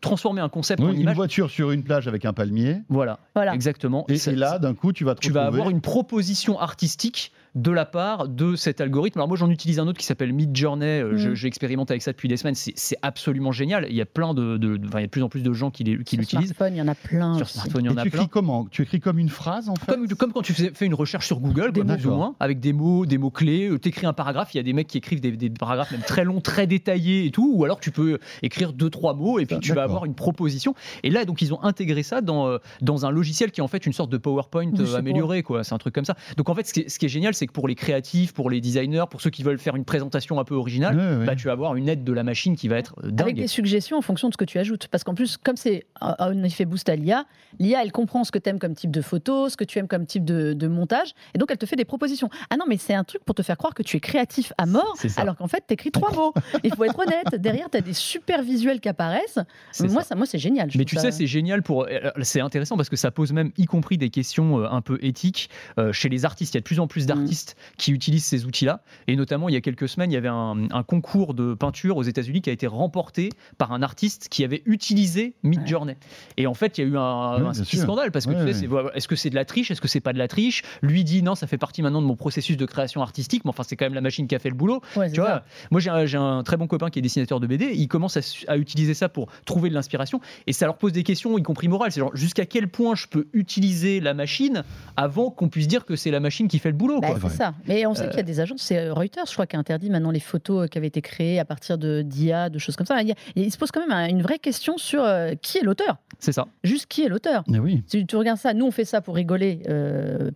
[0.02, 1.12] transformer un concept en image.
[1.12, 2.78] Une voiture sur une plage avec un palmier.
[2.90, 3.20] Voilà.
[3.36, 3.54] voilà.
[3.54, 4.06] Exactement.
[4.10, 5.16] Et, et là, d'un coup, tu vas.
[5.16, 9.20] tu vas avoir une proposition artistique de la part de cet algorithme.
[9.20, 11.26] Alors moi j'en utilise un autre qui s'appelle Midjourney, Journey.
[11.26, 11.36] Euh, mm.
[11.36, 13.86] j'ai expérimenté avec ça depuis des semaines, c'est absolument génial.
[13.90, 15.84] Il y a plein de, il y a de plus en plus de gens qui
[15.84, 16.30] l'utilisent.
[16.30, 17.38] Sur smartphone, il y en a plein.
[17.38, 18.22] Sur smartphone, il y en a tu plein.
[18.22, 18.68] Écris comment?
[18.72, 19.92] Tu écris comme une phrase en fait?
[19.92, 22.16] Comme, comme, quand tu fais une recherche sur Google, des mots.
[22.16, 23.70] moins, avec des mots, des mots clés.
[23.70, 24.54] Euh, tu écris un paragraphe.
[24.54, 27.32] Il y a des mecs qui écrivent des, paragraphes même très longs, très détaillés et
[27.32, 27.52] tout.
[27.56, 30.74] Ou alors tu peux écrire deux trois mots et puis tu vas avoir une proposition.
[31.04, 33.68] Et là donc ils ont intégré ça dans euh, dans un logiciel qui est en
[33.68, 35.64] fait une sorte de PowerPoint amélioré quoi.
[35.64, 36.16] C'est un truc comme ça.
[36.38, 38.34] Donc en fait ce qui est, ce qui est génial c'est que pour les créatifs
[38.34, 41.48] pour les designers, pour ceux qui veulent faire une présentation un peu originale, Bah, tu
[41.48, 43.22] vas avoir une aide de la machine qui va être euh, dingue.
[43.22, 44.88] Avec des suggestions en fonction de ce que tu ajoutes.
[44.88, 47.26] Parce qu'en plus, comme c'est un effet boost à l'IA,
[47.60, 49.88] l'IA, elle comprend ce que tu aimes comme type de photo, ce que tu aimes
[49.88, 52.30] comme type de, montage, et donc elle te fait des propositions.
[52.50, 54.66] Ah non, mais c'est un truc pour te faire croire que tu es créatif à
[54.66, 56.34] mort, alors qu'en fait, tu écris trois mots.
[56.64, 57.42] Il faut être honnête.
[57.42, 59.40] Derrière, tu as des super visuels qui apparaissent.
[59.80, 60.16] Moi, ça.
[60.16, 60.70] moi, c'est génial.
[60.76, 61.84] mais tu sais, c'est génial pour.
[61.84, 64.98] Euh, c'est intéressant parce que ça pose même, y compris des questions euh, un peu
[65.02, 65.50] éthiques
[65.92, 66.54] chez les artistes.
[66.54, 67.33] Il y a de plus en plus d'artistes mmh.
[67.78, 68.82] Qui utilisent ces outils-là.
[69.08, 72.04] Et notamment, il y a quelques semaines, il y avait un, concours de peinture aux
[72.04, 75.96] États-Unis qui a été remporté par un artiste qui avait utilisé Midjourney.
[76.38, 79.08] Et en fait, il y a eu un, petit scandale parce que tu sais, est-ce
[79.08, 80.64] que c'est de la triche Est-ce que c'est pas de la triche?
[80.82, 83.64] Lui dit non, ça fait partie maintenant de mon processus de création artistique, mais enfin,
[83.64, 84.82] c'est quand même la machine qui a fait le boulot.
[85.14, 87.72] tu vois, moi, j'ai un, très bon copain qui est dessinateur de BD.
[87.74, 88.18] Il commence
[88.48, 91.68] à, utiliser ça pour trouver de l'inspiration et ça leur pose des questions, y compris
[91.68, 91.92] morales.
[91.92, 94.64] C'est genre jusqu'à quel point je peux utiliser la machine
[94.96, 97.00] avant qu'on puisse dire que c'est la machine qui fait le boulot.
[97.00, 97.54] Bah, c'est ça.
[97.68, 99.60] Mais on sait qu'il y a des agences, c'est euh, Reuters, je crois, qui a
[99.60, 102.76] interdit maintenant les photos euh, qui avaient été créées à partir de d'IA, de choses
[102.76, 103.00] comme ça.
[103.36, 105.98] Il, se pose quand même une vraie question sur euh, qui est l'auteur.
[106.20, 106.48] C'est ça.
[106.64, 107.44] Juste qui est l'auteur.
[107.48, 107.84] Oui.
[107.88, 109.62] Si tu regardes ça, nous on fait ça pour rigoler,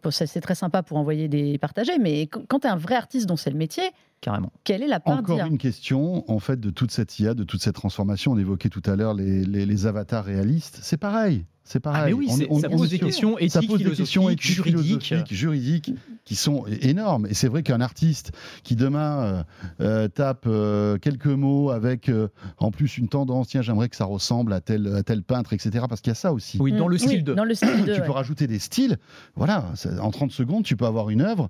[0.10, 3.38] c'est très sympa pour envoyer des partager, mais quand tu es un vrai artiste dont
[3.38, 3.84] c'est le métier,
[4.19, 4.52] Carrément.
[4.63, 7.62] Quelle est la part Encore une question, en fait, de toute cette IA, de toute
[7.62, 8.32] cette transformation.
[8.32, 10.80] On évoquait tout à l'heure les, les avatars réalistes.
[10.82, 11.45] C'est pareil.
[11.67, 12.02] C'est pareil.
[12.02, 15.13] Ah mais oui, ça pose des questions éthiques, ça pose des questions éthiques, juridiques.
[15.30, 15.91] juridiques,
[16.28, 17.26] qui sont énormes.
[17.28, 19.44] Et c'est vrai qu'un artiste qui demain euh,
[19.80, 22.12] euh, tape euh, quelques mots avec
[22.58, 25.86] en plus une tendance, tiens, j'aimerais que ça ressemble à tel, à tel peintre, etc.
[25.88, 26.58] Parce qu'il y a ça aussi.
[26.60, 27.34] Oui, dans le style de.
[27.34, 28.98] Dans le style tu peux rajouter des styles.
[29.36, 31.50] Voilà, en 30 secondes, tu peux avoir une œuvre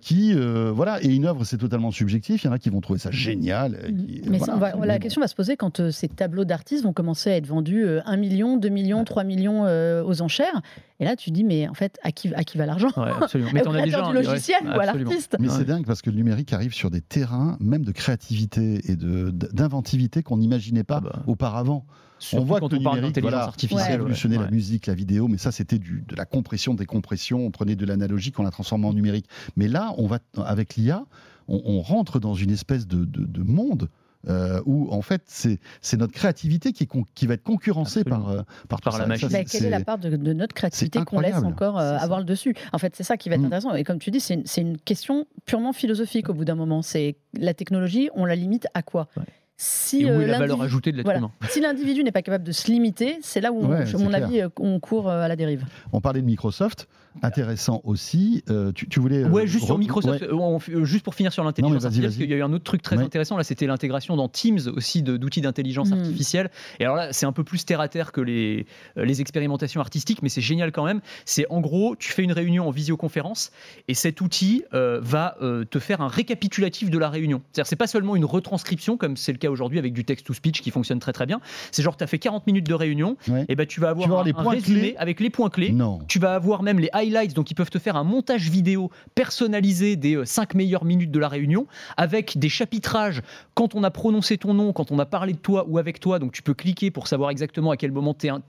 [0.00, 2.44] qui, voilà, et une œuvre, c'est totalement subjectif.
[2.44, 3.92] Il y en a qui vont trouver ça génial.
[4.28, 4.38] mais
[4.84, 8.16] la question va se poser quand ces tableaux d'artistes vont commencer à être vendus 1
[8.16, 10.62] million, 2 millions, 3 millions euh, aux enchères.
[11.00, 13.10] Et là, tu dis, mais en fait, à qui, à qui va l'argent ouais,
[13.52, 16.72] Mais Au du logiciel ou à l'artiste Mais c'est dingue parce que le numérique arrive
[16.72, 21.22] sur des terrains, même de créativité et d'inventivité qu'on n'imaginait pas ah bah.
[21.26, 21.84] auparavant.
[22.32, 25.78] on voit que le numérique voilà, a révolutionné la musique, la vidéo, mais ça c'était
[25.78, 27.44] de la compression, décompression.
[27.44, 29.26] On prenait de l'analogique, on l'a transformé en numérique.
[29.56, 31.04] Mais là, on va avec l'IA,
[31.48, 33.90] on, rentre dans une espèce de, de, de monde
[34.28, 38.80] euh, où en fait c'est notre créativité qui, qui va être concurrencée par, euh, par,
[38.80, 39.28] par la machine.
[39.28, 42.54] Bah, quelle est la part de, notre créativité qu'on laisse encore euh, avoir le dessus?
[42.72, 43.46] En fait, c'est ça qui va être mm.
[43.46, 43.74] intéressant.
[43.74, 46.82] Et comme tu dis, c'est une, une, question purement philosophique au bout d'un moment.
[46.82, 49.08] C'est la technologie, on la limite à quoi?
[49.56, 51.18] Si Et où est la valeur l'individu- ajoutée de l'être voilà.
[51.20, 53.98] humain Si l'individu n'est pas capable de se limiter, c'est là où, on- Ouais, à
[53.98, 54.24] mon clair.
[54.24, 55.64] avis, euh, on court euh, à la dérive.
[55.92, 56.88] On parlait de Microsoft,
[57.22, 58.42] intéressant aussi.
[58.50, 59.24] Euh, tu, tu voulais.
[59.24, 60.28] Ouais, juste sur Microsoft, ouais.
[60.32, 62.16] on fait- juste pour finir sur l'intelligence artificielle, vas-y.
[62.18, 63.04] parce qu'il y a eu un autre truc très Ouais.
[63.04, 65.98] intéressant, là c'était l'intégration dans Teams aussi d'outils d'intelligence Mhm.
[66.00, 66.50] artificielle.
[66.80, 70.22] Et alors là, c'est un peu plus terre à terre que les, les expérimentations artistiques,
[70.22, 71.00] mais c'est génial quand même.
[71.24, 73.52] C'est en gros, tu fais une réunion en visioconférence
[73.86, 77.42] et cet outil euh, va euh, te faire un récapitulatif de la réunion.
[77.52, 80.70] C'est-à-dire, c'est pas seulement une retranscription, comme c'est le cas aujourd'hui avec du text-to-speech qui
[80.70, 81.40] fonctionne très très bien.
[81.72, 83.44] C'est genre, tu as fait 40 minutes de réunion, Ouais.
[83.48, 84.94] et ben tu vas avoir Tu vas avoir un, les un points résumé clés.
[84.98, 85.72] avec les points clés.
[85.72, 85.98] Non.
[86.08, 89.96] Tu vas avoir même les highlights, donc ils peuvent te faire un montage vidéo personnalisé
[89.96, 93.22] des 5 meilleures minutes de la réunion, avec des chapitrages
[93.54, 96.18] quand on a prononcé ton nom, quand on a parlé de toi ou avec toi,
[96.18, 98.42] donc tu peux cliquer pour savoir exactement à quel moment un-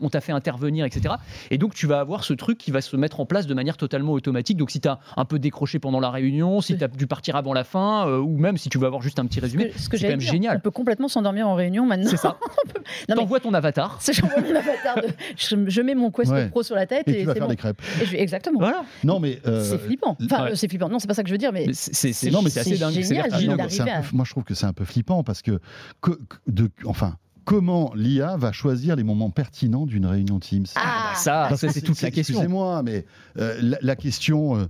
[0.00, 1.14] on t'a fait intervenir, etc.
[1.50, 3.76] Et donc tu vas avoir ce truc qui va se mettre en place de manière
[3.76, 4.56] totalement automatique.
[4.56, 7.36] Donc si tu as un peu décroché pendant la réunion, si tu as dû partir
[7.36, 9.68] avant la fin, euh, ou même si tu veux avoir juste un petit Ce résumé,
[9.70, 10.56] que, ce que c'est j'allais quand même génial.
[10.56, 12.10] On peut complètement s'endormir en réunion maintenant.
[12.10, 12.36] c'est ça.
[13.08, 13.96] Mais- T'envoies ton avatar.
[14.00, 16.48] C'est j'envoie mon avatar de- je, je mets mon Quest Ouais.
[16.48, 17.50] Pro sur la tête Et et, tu vas c'est faire bon.
[17.52, 17.82] des crêpes.
[18.04, 18.58] Je exactement.
[18.60, 18.84] Voilà.
[19.04, 19.40] Non, mais.
[19.46, 20.16] euh, c'est flippant.
[20.24, 20.56] Enfin, ouais.
[20.56, 20.88] c'est flippant.
[20.88, 22.76] Non, c'est pas ça que je veux dire, mais Mais c'est- Non, mais c'est assez
[22.78, 25.60] dingue, génial, non, un peu- moi, je trouve que c'est un peu flippant parce que,
[26.00, 31.12] que- que- de, enfin, comment l'IA va choisir les moments pertinents d'une réunion Teams Ah,
[31.16, 32.34] Ça, Parce ça, que c'est toute la question.
[32.36, 33.04] Excusez-moi, mais
[33.38, 34.66] euh, la, la question, euh,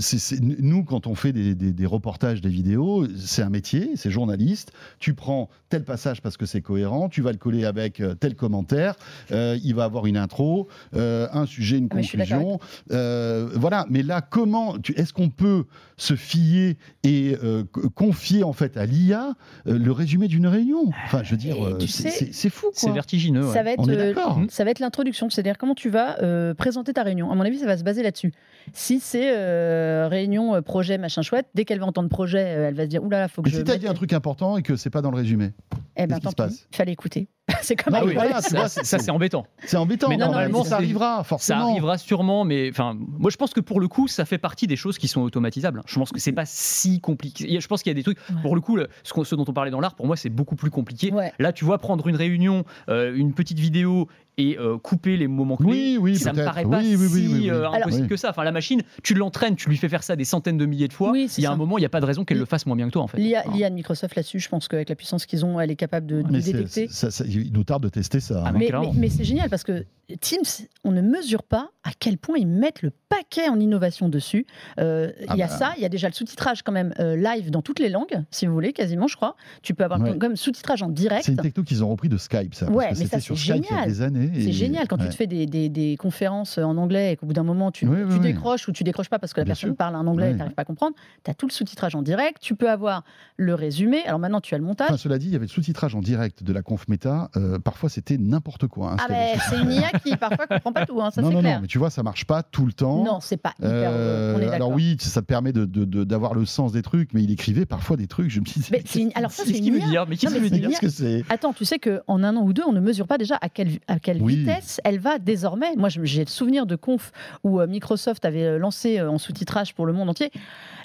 [0.00, 4.10] c'est nous, quand on fait des, des- des reportages, des vidéos, c'est un métier, c'est
[4.10, 4.72] journaliste.
[4.98, 8.34] Tu prends tel passage parce que c'est cohérent, tu vas le coller avec euh, tel
[8.34, 8.94] commentaire,
[9.32, 12.58] euh, il va avoir une intro, euh, un sujet, une Ah, mais conclusion.
[12.90, 15.64] Euh, voilà, mais là, comment, est-ce qu'on peut
[15.98, 19.34] se fier et euh, co- confier en fait à l'IA
[19.66, 23.46] euh, le résumé d'une réunion Enfin, je veux dire, euh, c'est- fou, C'est vertigineux.
[23.46, 23.52] ouais.
[23.52, 24.40] ça va être, On est euh, d'accord.
[24.48, 27.30] ça va être l'introduction, c'est-à-dire comment tu vas euh, présenter ta réunion?
[27.30, 28.32] À mon avis, ça va se baser là-dessus.
[28.72, 32.88] Si c'est euh, réunion, projet, machin chouette, dès qu'elle va entendre projet, elle va se
[32.88, 33.58] dire oulala, faut que Mais je.
[33.58, 35.50] si tu as mette- dit un truc important et que c'est pas dans le résumé,
[35.96, 36.68] Eh ben, qu'est-ce qui tant se pis, passe?
[36.72, 37.28] Il fallait écouter.
[37.62, 39.46] c'est comme Bah oui, voilà, tu vois, Ça, ça, c'est embêtant.
[39.64, 40.08] c'est embêtant.
[40.08, 41.70] Mais non, Normalement, mais ça arrivera, Ça forcément.
[41.70, 44.76] arrivera sûrement, mais enfin, moi je pense que pour le coup, ça fait partie des
[44.76, 45.82] choses qui sont automatisables.
[45.86, 47.58] Je pense que c'est pas si compliqué.
[47.60, 48.18] Je pense qu'il y a des trucs.
[48.30, 48.36] Ouais.
[48.42, 50.70] Pour le coup, le- ce, dont on parlait dans l'art, pour moi, c'est beaucoup plus
[50.70, 51.12] compliqué.
[51.12, 51.32] Ouais.
[51.38, 54.08] Là, tu vois, prendre une réunion, euh, une petite vidéo
[54.38, 55.66] et euh, couper les moments clés.
[55.68, 57.50] Oui, oui, ça me paraît pas Oui, oui, oui, si oui, oui.
[57.50, 58.08] euh, Alors- impossible Oui.
[58.08, 58.30] que ça.
[58.30, 60.92] Enfin, la machine, tu l'entraînes, tu lui fais faire ça des centaines de milliers de
[60.92, 61.12] fois.
[61.14, 61.56] Il y a un ça.
[61.56, 63.08] moment, il n'y a pas de raison qu'elle le fasse moins bien que toi, en
[63.08, 63.18] fait.
[63.18, 66.22] L'IA de Microsoft là-dessus, je pense qu'avec la puissance qu'ils ont, elle est capable de,
[66.22, 66.86] de détecter.
[66.88, 68.42] ça- ça- il nous tarde de tester ça.
[68.44, 68.52] Ah, hein.
[68.56, 69.84] mais mais- mais c'est génial parce que
[70.20, 74.46] Teams, on ne mesure pas à quel point ils mettent le paquet en innovation dessus.
[74.78, 75.52] Euh, Il Ah y a bah.
[75.52, 78.24] ça, il y a déjà le sous-titrage quand même euh, live dans toutes les langues,
[78.30, 79.34] si vous voulez, quasiment, je crois.
[79.62, 80.10] Tu peux avoir Ouais.
[80.10, 81.24] quand même sous-titrage en direct.
[81.24, 82.66] C'est une techno qu'ils ont repris de Skype, ça.
[82.66, 83.88] parce Ouais, que mais ça, sur Skype il y a génial.
[83.88, 84.30] des années.
[84.34, 87.32] C'est génial quand tu te fais des, des- des conférences en anglais et qu'au bout
[87.32, 88.20] d'un moment tu, Oui, tu oui, oui.
[88.20, 89.76] décroches ou tu décroches pas parce que la Bien personne sûr.
[89.76, 90.94] parle un anglais et tu n'arrives pas à comprendre.
[91.24, 93.04] Tu as tout le sous-titrage en direct, tu peux avoir
[93.36, 94.02] le résumé.
[94.06, 94.88] Alors maintenant tu as le montage.
[94.90, 97.30] Enfin, cela dit, il y avait le sous-titrage en direct de la conf méta.
[97.36, 98.92] euh, parfois, c'était n'importe quoi.
[98.92, 101.56] hein, ah ben c'est une IA qui parfois comprend pas tout, hein, ça c'est clair.
[101.56, 102.97] non, mais tu vois, ça marche pas tout le temps.
[103.04, 103.90] Non, c'est pas hyper.
[103.92, 106.82] Euh, on est alors oui, ça te permet de- de- de- d'avoir le sens des
[106.82, 108.30] trucs, mais il écrivait parfois des trucs.
[108.30, 110.16] Je me suis dit, Mais c'est une- alors ça, c'est qu'il une veut dire Mais
[110.16, 111.24] qu'est-ce qu'il veut dire que c'est?
[111.30, 113.78] Attends, tu sais qu'en un an ou deux, on ne mesure pas déjà à quelle,
[113.88, 114.36] à quelle Oui.
[114.36, 115.74] vitesse elle va désormais.
[115.76, 117.12] Moi, j'ai le souvenir de conf
[117.44, 120.30] où euh, Microsoft avait euh, lancé euh, en sous-titrage pour le monde entier.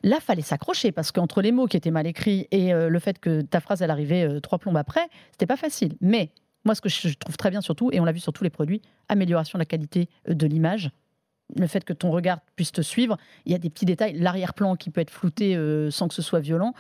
[0.04, 3.20] Là, fallait s'accrocher parce qu'entre les mots qui étaient mal écrits et euh, le fait
[3.20, 5.94] que ta phrase, elle arrivait euh, trois plombes après, c'était pas facile.
[6.02, 6.32] Mais
[6.66, 8.50] moi, ce que je trouve très bien surtout, et on l'a vu sur tous les
[8.50, 10.92] produits, amélioration de la qualité euh, de l'image.
[11.56, 14.76] Le fait que ton regard puisse te suivre, il y a des petits détails, l'arrière-plan
[14.76, 16.74] qui peut être flouté euh, sans que ce soit violent.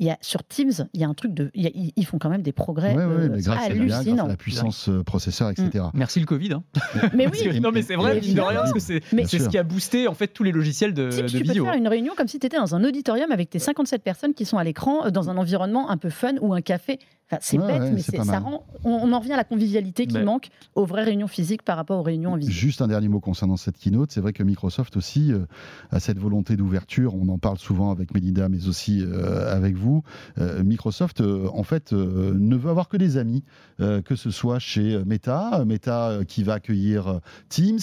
[0.00, 2.30] Il y a sur Teams, il y a un truc de, il ils font quand
[2.30, 4.24] même des progrès Ouais, ouais, euh, mais grâce à, l'IA, grâce hallucinants.
[4.24, 5.84] à la puissance euh, processeur, etc.
[5.92, 6.54] Merci le Covid.
[6.54, 6.62] hein.
[7.14, 9.62] Mais oui, non mais c'est vrai, mine de rien, parce que c'est ce qui a
[9.62, 12.28] boosté en fait tous les logiciels de, Teams, de tu peux faire une réunion comme
[12.28, 15.10] si tu étais dans un auditorium avec tes 57 personnes qui sont à l'écran, euh,
[15.10, 16.98] dans un environnement un peu fun ou un café.
[17.32, 18.42] Enfin, c'est Ouais, bête, ouais, mais ça mal.
[18.42, 18.64] rend.
[18.82, 22.00] On, on en revient à la convivialité qui manque aux vraies réunions physiques par rapport
[22.00, 22.52] aux réunions en visio.
[22.52, 24.10] Juste un dernier mot concernant cette keynote.
[24.10, 25.46] C'est vrai que Microsoft aussi euh,
[25.92, 27.14] a cette volonté d'ouverture.
[27.14, 29.89] On en parle souvent avec Melinda, mais aussi euh, avec vous.
[30.38, 33.44] Euh, Microsoft, euh, en fait, euh, ne veut avoir que des amis,
[33.78, 37.78] que ce soit chez Meta, Meta qui va accueillir Teams,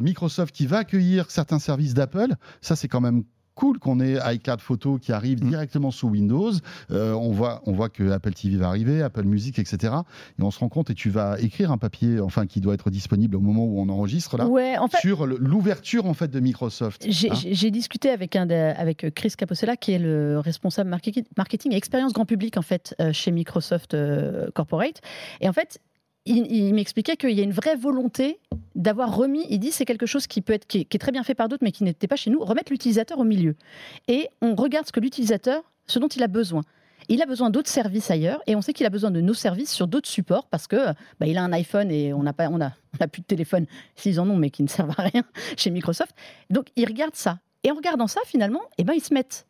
[0.00, 2.34] Microsoft qui va accueillir certains services d'Apple.
[2.60, 3.24] Ça, c'est quand même
[3.56, 5.48] cool qu'on ait iCloud Photo qui arrive Mm.
[5.48, 6.52] directement sous Windows.
[6.92, 9.92] Euh, on, voit, on voit que Apple TV va arriver, Apple Music, etc.
[10.38, 12.90] Et on se rend compte, et tu vas écrire un papier, enfin, qui doit être
[12.90, 16.38] disponible au moment où on enregistre là, Ouais, en fait, sur l'ouverture en fait de
[16.38, 17.04] Microsoft.
[17.08, 17.70] J'ai hein.
[17.70, 22.12] discuté avec, un des- avec Chris Caposella, qui est le responsable marketing, marketing et expérience
[22.12, 25.00] grand public en fait euh, chez Microsoft euh, Corporate.
[25.40, 25.80] Et en fait,
[26.26, 28.40] il, m'expliquait qu'il y a une vraie volonté
[28.74, 29.46] d'avoir remis.
[29.48, 31.64] Il dit c'est quelque chose qui peut être qui est, très bien fait par d'autres,
[31.64, 32.40] mais qui n'était pas chez nous.
[32.44, 33.54] Remettre l'utilisateur au milieu.
[34.08, 36.62] Et on regarde ce que l'utilisateur, ce dont il a besoin.
[37.08, 39.70] Il a besoin d'autres services ailleurs et on sait qu'il a besoin de nos services
[39.70, 40.88] sur d'autres supports parce que
[41.20, 42.72] bah, il a un iPhone et on n'a pas, on a,
[43.06, 45.22] plus de téléphone s'ils en ont mais qui ne servent à rien
[45.56, 46.12] chez Microsoft.
[46.50, 49.46] Donc il regarde ça et en regardant ça finalement, eh ben ils se mettent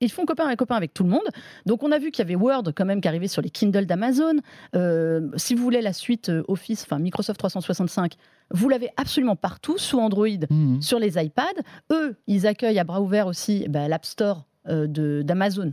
[0.00, 1.26] ils font copain avec copain avec tout le monde.
[1.66, 3.86] Donc on a vu qu'il y avait Word quand même qui arrivait sur les Kindle
[3.86, 4.36] d'Amazon.
[4.76, 8.14] Euh, si vous voulez la suite euh, Office, enfin Microsoft 365,
[8.52, 10.80] vous l'avez absolument partout sous Android, Mhm.
[10.80, 11.44] sur les iPads.
[11.92, 14.86] Eux, ils accueillent à bras ouverts aussi bah, l'App Store euh,
[15.22, 15.72] d'Amazon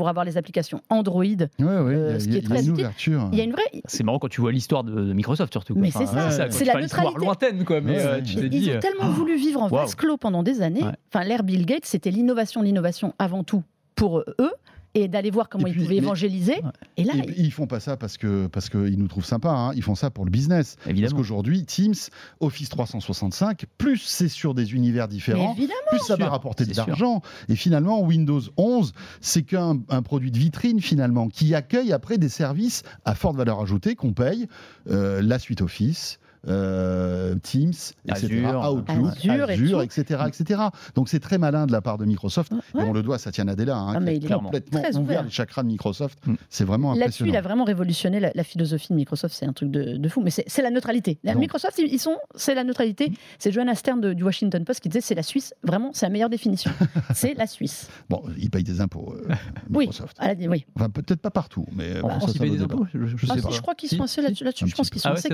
[0.00, 1.22] pour avoir les applications Android.
[1.24, 2.72] Ouais, Euh, il ce y qui a, est il y a très une utile.
[2.72, 3.28] ouverture.
[3.32, 3.62] Il y a une vraie.
[3.84, 5.74] C'est marrant quand tu vois l'histoire de, Microsoft surtout.
[5.74, 5.82] quoi.
[5.82, 7.18] Mais c'est ça, c'est la neutralité.
[7.18, 7.82] lointaine, quoi.
[7.82, 8.70] Mais euh, tu Ils dit.
[8.70, 10.82] ont euh, tellement voulu vivre en vase clos pendant des années.
[10.82, 10.92] Ouais.
[11.12, 13.62] Enfin, l'ère Bill Gates, c'était l'innovation, l'innovation avant tout
[13.94, 14.52] pour eux
[14.94, 16.60] et d'aller voir comment ils pouvaient mais- évangéliser.
[16.96, 19.52] Et là, Et puis, ils font pas ça parce que parce qu'ils nous trouvent sympas.
[19.52, 19.72] hein.
[19.76, 20.76] Ils font ça pour le business.
[20.76, 21.16] Parce Évidemment.
[21.18, 21.94] qu'aujourd'hui, Teams,
[22.40, 27.22] Office 365, plus c'est sur des univers différents, plus ça va rapporter de l'argent.
[27.48, 32.28] Et finalement, Windows 11, c'est qu'un un produit de vitrine finalement qui accueille après des
[32.28, 34.48] services à forte valeur ajoutée qu'on paye,
[34.90, 36.18] euh, la suite Office.
[36.48, 37.72] Euh, Teams,
[38.08, 38.72] etc., Azure.
[38.72, 40.60] Outlook, Azure et etc., etc.
[40.94, 42.82] Donc c'est très malin de la part de Microsoft Ouais.
[42.84, 44.80] et on le doit à Satya Nadella, hein, Ah, qui mais a il est complètement
[44.80, 45.22] très ouvert ouvert.
[45.24, 46.18] les chakras de Microsoft.
[46.26, 46.34] Mm.
[46.48, 47.32] C'est vraiment Là-dessus, impressionnant.
[47.32, 49.34] il a vraiment révolutionné la, la philosophie de Microsoft.
[49.34, 50.20] C'est un truc de, de fou.
[50.22, 51.18] Mais c'est la neutralité.
[51.24, 53.12] La Donc- Microsoft, ils, sont, c'est la neutralité.
[53.38, 55.54] C'est Joanna Stern de- du Washington Post qui disait c'est la Suisse.
[55.62, 56.70] Vraiment, c'est la meilleure définition.
[57.14, 57.88] c'est la Suisse.
[58.08, 59.34] Bon, ils payent des impôts, euh.
[59.70, 60.16] Microsoft.
[60.48, 60.64] Oui.
[60.76, 63.26] Enfin, peut-être pas partout, mais bon, France, ça, ils ça payent des impôts Je, je
[63.28, 63.50] Ah, sais pas.
[63.50, 64.44] je crois qu'ils sont assez là-dessus.
[64.44, 64.66] là-dessus.
[64.68, 65.28] Je pense qu'ils sont Ah assez.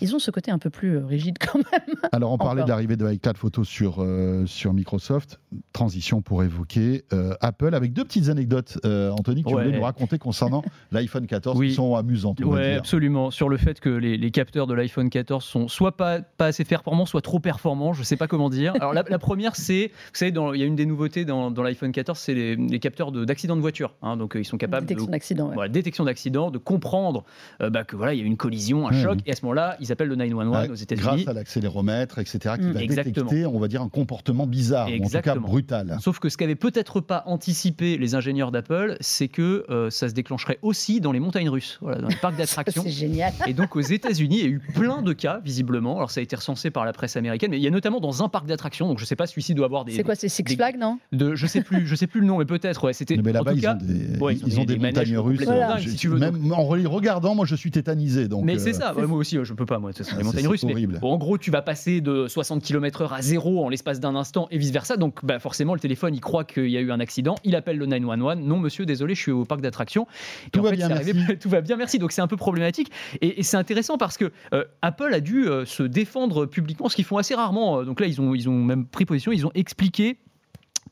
[0.00, 1.96] Ils ont ce côté un peu plus euh, rigide quand même.
[2.12, 2.64] Alors, on parlait Encore.
[2.66, 5.40] de l'arrivée de iCloud Photo sur, euh, sur Microsoft.
[5.72, 9.64] Transition pour évoquer euh, Apple avec deux petites anecdotes, euh, Anthony, que tu Ouais.
[9.64, 10.62] voulais nous raconter concernant
[10.92, 11.68] l'iPhone 14 Oui.
[11.68, 12.36] qui sont amusantes.
[12.38, 12.78] Dire.
[12.78, 13.30] absolument.
[13.30, 16.64] Sur le fait que les, les capteurs de l'iPhone 14 sont soit pas, pas assez
[16.64, 17.92] performants, soit trop performants.
[17.92, 18.72] Je sais pas comment dire.
[18.76, 21.62] Alors la, la première, c'est, vous savez, il y a une des nouveautés dans, dans
[21.62, 23.94] l'iPhone 14, c'est les, les capteurs de- d'accidents de, voiture.
[24.02, 24.16] hein.
[24.16, 25.48] donc euh, ils sont capables Détection de d'accident.
[25.48, 25.54] ouais.
[25.54, 27.24] voilà, détection d'accident, de comprendre
[27.60, 29.42] euh, bah, que voilà, il y a eu une collision, un choc, et à ce
[29.44, 31.04] moment-là, ils appellent le 911 Ouais, aux États-Unis.
[31.24, 32.72] grâce à l'accéléromètre, etc., qui Mm.
[32.72, 33.14] va Exactement.
[33.26, 35.48] détecter, on va dire, un comportement bizarre, ou en tout cas Exactement.
[35.48, 35.96] brutal.
[36.00, 40.14] Sauf que ce qu'avaient peut-être pas anticipé les ingénieurs d'Apple, c'est que euh, ça se
[40.14, 42.82] déclencherait aussi dans les montagnes russes, voilà, dans les parcs d'attractions.
[42.84, 43.32] C'est génial.
[43.46, 45.96] Et donc aux États-Unis, il y a eu plein de cas, visiblement.
[45.96, 48.22] Alors ça a été recensé par la presse américaine, mais il y a notamment dans
[48.22, 48.88] un parc d'attractions.
[48.88, 49.92] Donc je sais pas, celui-ci doit avoir des.
[49.92, 50.98] C'est quoi, c'est Six Flags, non?
[51.12, 52.84] de, Je sais plus, je sais plus le nom, mais peut-être.
[52.84, 53.16] Ouais, c'était.
[53.16, 55.38] Mais en là-bas, tout ils, cas, ont des, ouais, ils ont des, montagnes russes.
[55.40, 58.28] complètement dingues, Je- si tu veux, même en regardant, moi, je suis tétanisé.
[58.28, 60.64] Donc, mais euh, c'est ça, ouais, moi aussi, je peux pas, moi, les montagnes russes.
[60.64, 60.98] Horrible.
[61.02, 64.58] en gros, tu vas passer de 60 km/h à zéro en l'espace d'un instant et
[64.58, 64.96] vice-versa.
[64.96, 67.34] Donc, bah, forcément, le téléphone, il croit qu'il y a eu un accident.
[67.44, 68.36] Il appelle le 911.
[68.38, 70.06] Non, monsieur, désolé, je suis au parc d'attractions.
[70.52, 71.38] Tout en va fait, bien, arrivé- merci.
[71.40, 71.98] tout va bien, merci.
[71.98, 72.90] Donc, c'est un peu problématique.
[73.20, 76.96] Et, et c'est intéressant parce que euh, Apple a dû euh, se défendre publiquement, ce
[76.96, 77.82] qu'ils font assez rarement.
[77.84, 80.18] Donc là, ils ont, ils ont même pris position, ils ont expliqué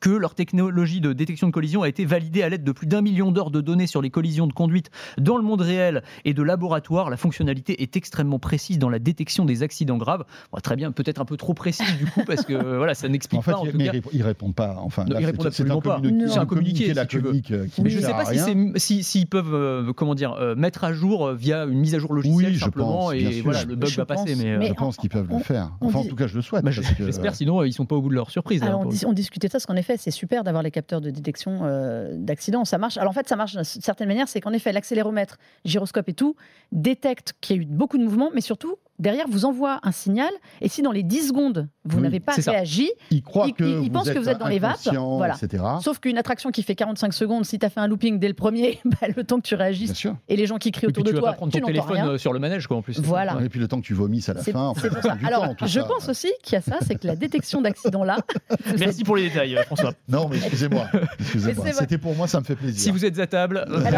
[0.01, 3.03] que leur technologie de détection de collision a été validée à l'aide de plus d'un
[3.03, 6.43] million d'heures de données sur les collisions de conduite dans le monde réel et de
[6.43, 7.11] laboratoire.
[7.11, 10.25] La fonctionnalité est extrêmement précise dans la détection des accidents graves.
[10.53, 13.09] Bon, très bien, peut-être un peu trop précise du coup, parce que euh, voilà, ça
[13.09, 13.93] n'explique En fait, pas en ils, tout mais cas.
[14.13, 14.77] ils répondent- pas.
[14.81, 16.01] Enfin, Non, là, ils c'est- répondent absolument pas.
[16.29, 18.35] C'est un communiqué, la si communique, euh, qui Mais ne je ne sais pas à
[18.35, 21.99] si si s'ils peuvent euh, comment dire euh, mettre à jour via une mise à
[21.99, 23.45] jour logicielle Oui, je simplement pense, et sûr.
[23.45, 25.73] voilà le bug Je va passer mais, euh, Mais Je pense qu'ils peuvent le faire.
[25.81, 26.65] Enfin, en tout cas, je le souhaite.
[26.65, 28.63] bah, je- j'espère sinon ils sont pas au bout de leur surprise.
[28.63, 30.71] hein, Alors, on, dis- on discutait de ça, parce qu'en effet, c'est super d'avoir les
[30.71, 32.65] capteurs de détection euh, d'accidents.
[32.65, 32.97] Ça marche.
[32.97, 34.29] Alors, en fait, ça marche d'une certaine manière.
[34.29, 36.37] C'est qu'en effet, l'accéléromètre, gyroscope et tout
[36.73, 40.31] détecte qu'il y a eu beaucoup de mouvements, mais surtout, derrière, vous envoie un signal.
[40.61, 43.65] Et si dans les 10 secondes, vous Oui, n'avez pas réagi, Ils croient Ils- que
[43.65, 45.35] vous pensent que vous êtes dans les vapes, voilà.
[45.43, 45.65] etc.
[45.83, 48.35] sauf qu'une attraction qui fait 45 secondes, si tu as fait un looping dès le
[48.35, 50.15] premier, bah, le temps que tu Bien réagisses sûr.
[50.29, 51.61] et les gens qui crient Et puis autour tu de vas toi, pas prendre tu
[51.61, 52.09] ton téléphone rien.
[52.09, 53.01] euh, sur le manège quoi en plus.
[53.01, 53.39] Voilà.
[53.43, 54.75] Et puis le temps que tu vomisses à la fin.
[54.75, 55.87] ça Alors, temps, tout je ça.
[55.87, 58.19] pense aussi qu'il y a ça, c'est que la détection d'accidents-là,
[58.79, 59.93] Merci pour les détails euh, François.
[60.09, 60.87] Non, mais excusez-moi.
[60.93, 61.73] vrai.
[61.73, 62.79] C'était pour moi, ça me fait plaisir.
[62.81, 63.91] Si vous êtes à table, euh,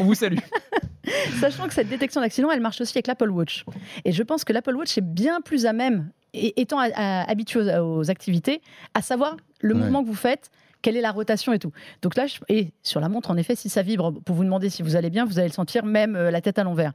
[0.00, 0.38] on vous salue.
[1.40, 3.64] Sachant que cette détection d'accident, elle marche aussi avec l'Apple Watch.
[4.04, 7.98] Et je pense que l'Apple Watch est bien plus à même, et étant habitué aux,
[7.98, 8.60] aux activités,
[8.94, 9.80] à savoir le Ouais.
[9.80, 10.50] mouvement que vous faites,
[10.82, 11.72] quelle est la rotation et tout.
[12.00, 14.70] Donc là, je- et sur la montre, en effet, si ça vibre, pour vous demander
[14.70, 16.92] si vous allez bien, vous allez le sentir même euh, la tête à l'envers.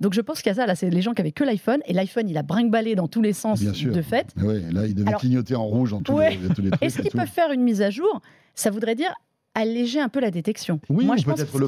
[0.00, 1.78] Donc je pense qu'il y a ça, là, c'est les gens qui avaient que l'iPhone,
[1.86, 3.92] et l'iPhone, il a brinque-ballé dans tous les sens Bien sûr.
[3.92, 4.26] de fait.
[4.42, 6.36] Oui, là, il devait Alors- clignoter en rouge dans tous, Ouais.
[6.36, 6.82] les, tous les trucs.
[6.82, 8.20] Est-ce qu'ils peuvent faire une mise à jour?
[8.56, 9.14] Ça voudrait dire
[9.54, 10.80] alléger un peu la détection.
[10.88, 11.58] Oui, Moi, ou je pense peut-être que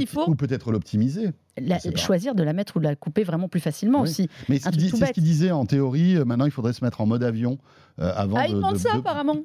[1.97, 4.29] choisir de la mettre ou de la couper vraiment plus facilement aussi.
[4.49, 6.17] Mais c'est ce qu'il disait en théorie.
[6.25, 7.59] Maintenant, il faudrait se mettre en mode avion
[8.01, 9.37] euh, avant ah, ils ça apparemment.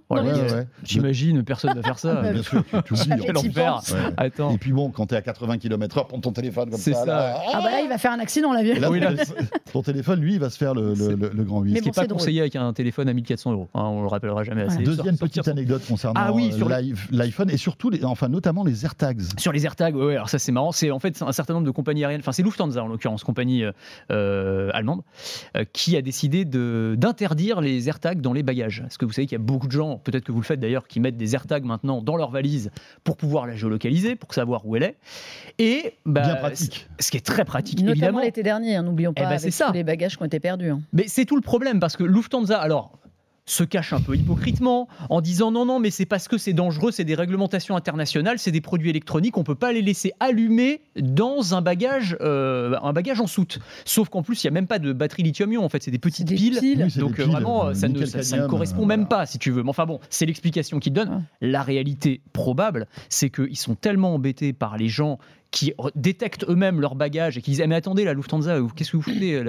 [0.83, 2.21] J'imagine, personne ne va faire ça.
[2.31, 3.11] Bien sûr, tu oublies.
[4.17, 4.51] Attends.
[4.51, 6.93] Et puis bon, quand tu es à 80 km/h, prends ton téléphone comme ça.
[6.93, 7.05] ça.
[7.05, 8.75] Là, ah bah là, il va faire un accident l'avion.
[8.89, 9.01] Oui,
[9.73, 11.75] ton téléphone, lui, il va se faire le, le, grand 8.
[11.75, 13.67] Ce qui n'est pas conseillé avec un téléphone à 1400 euros.
[13.73, 14.83] Hein, on le rappellera jamais assez.
[14.83, 19.21] Deuxième petite anecdote concernant ah, oui, euh, l'iPhone et surtout, les, enfin notamment les AirTags.
[19.37, 20.71] Sur les AirTags, oui, alors ça c'est marrant.
[20.71, 23.63] C'est en fait un certain nombre de compagnies aériennes, enfin c'est Lufthansa en l'occurrence, compagnie
[24.11, 25.01] euh, allemande,
[25.73, 28.83] qui a décidé d'interdire les AirTags dans les bagages.
[28.87, 30.59] Est-ce que vous savez qu'il y a beaucoup de gens, peut-être que vous le faites
[30.59, 32.71] d'ailleurs, qui mettent des AirTags maintenant dans leur valise
[33.03, 34.95] pour pouvoir la géolocaliser, pour savoir où elle est.
[35.59, 36.87] Et bah, Bien pratique.
[36.99, 38.19] Ce qui est très pratique, Notamment évidemment.
[38.21, 39.71] l'été dernier, hein, n'oublions eh pas, ben, avec ça.
[39.73, 40.69] les bagages qui ont été perdus.
[40.69, 40.81] Hein.
[40.93, 42.97] Mais c'est tout le problème, parce que Lufthansa, alors
[43.45, 46.91] se cache un peu hypocritement en disant non, non, mais c'est parce que c'est dangereux,
[46.91, 50.81] c'est des réglementations internationales, c'est des produits électroniques, on ne peut pas les laisser allumer
[50.99, 53.59] dans un bagage, euh, un bagage en soute.
[53.85, 55.99] Sauf qu'en plus, il n'y a même pas de batterie lithium-ion, en fait, c'est des
[55.99, 56.59] petites piles.
[56.97, 59.63] donc vraiment, ça, ne, ça, ne, correspond même pas, si tu veux.
[59.63, 61.23] Mais enfin bon, c'est l'explication qu'il donne.
[61.41, 65.19] La réalité probable, c'est qu'ils sont tellement embêtés par les gens
[65.55, 68.97] qui détectent eux-mêmes leurs bagages et qui disent ah, mais attendez la Lufthansa qu'est-ce que
[68.97, 69.41] vous foutez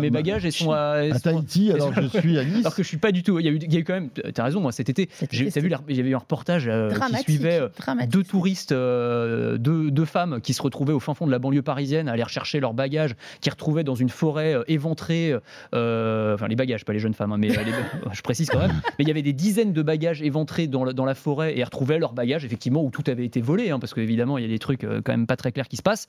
[0.00, 2.58] mes bagages ils sont à, à Tahiti alors je suis à Nice.
[2.58, 3.38] alors que je suis pas du tout.
[3.38, 5.08] Il y a eu, il y a eu quand même as raison moi cet été
[5.30, 9.56] j'ai vu il y avait eu un reportage euh, qui suivait euh, deux touristes euh,
[9.56, 12.58] deux, femmes qui se retrouvaient au fin fond de la banlieue parisienne à aller rechercher
[12.58, 15.34] leurs bagages qui retrouvaient dans une forêt éventrée
[15.72, 17.50] enfin les bagages pas les jeunes femmes hein, mais
[18.12, 18.74] je précise quand même.
[18.98, 22.00] Mais il y avait des dizaines de bagages éventrés dans, dans la forêt et retrouvaient
[22.00, 24.58] leurs bagages effectivement où tout avait été volé hein, parce qu'évidemment il y a des
[24.58, 26.06] trucs quand même pas très clair qui se passe.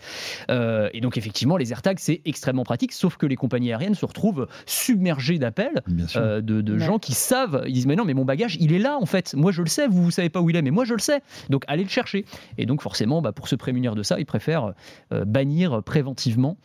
[0.50, 4.06] Euh, et donc, effectivement, les AirTags, c'est extrêmement pratique, sauf que les compagnies aériennes se
[4.06, 5.82] retrouvent submergées d'appels
[6.16, 8.98] euh, de, gens qui savent, ils disent, mais non, mais mon bagage, il est là,
[9.00, 9.34] en fait.
[9.34, 11.00] Moi, je le sais, vous, vous savez pas où il est, mais moi, je le
[11.00, 11.22] sais.
[11.50, 12.26] Donc, allez le chercher.
[12.58, 14.74] Et donc, forcément, bah, pour se prémunir de ça, ils préfèrent
[15.14, 16.58] euh, bannir préventivement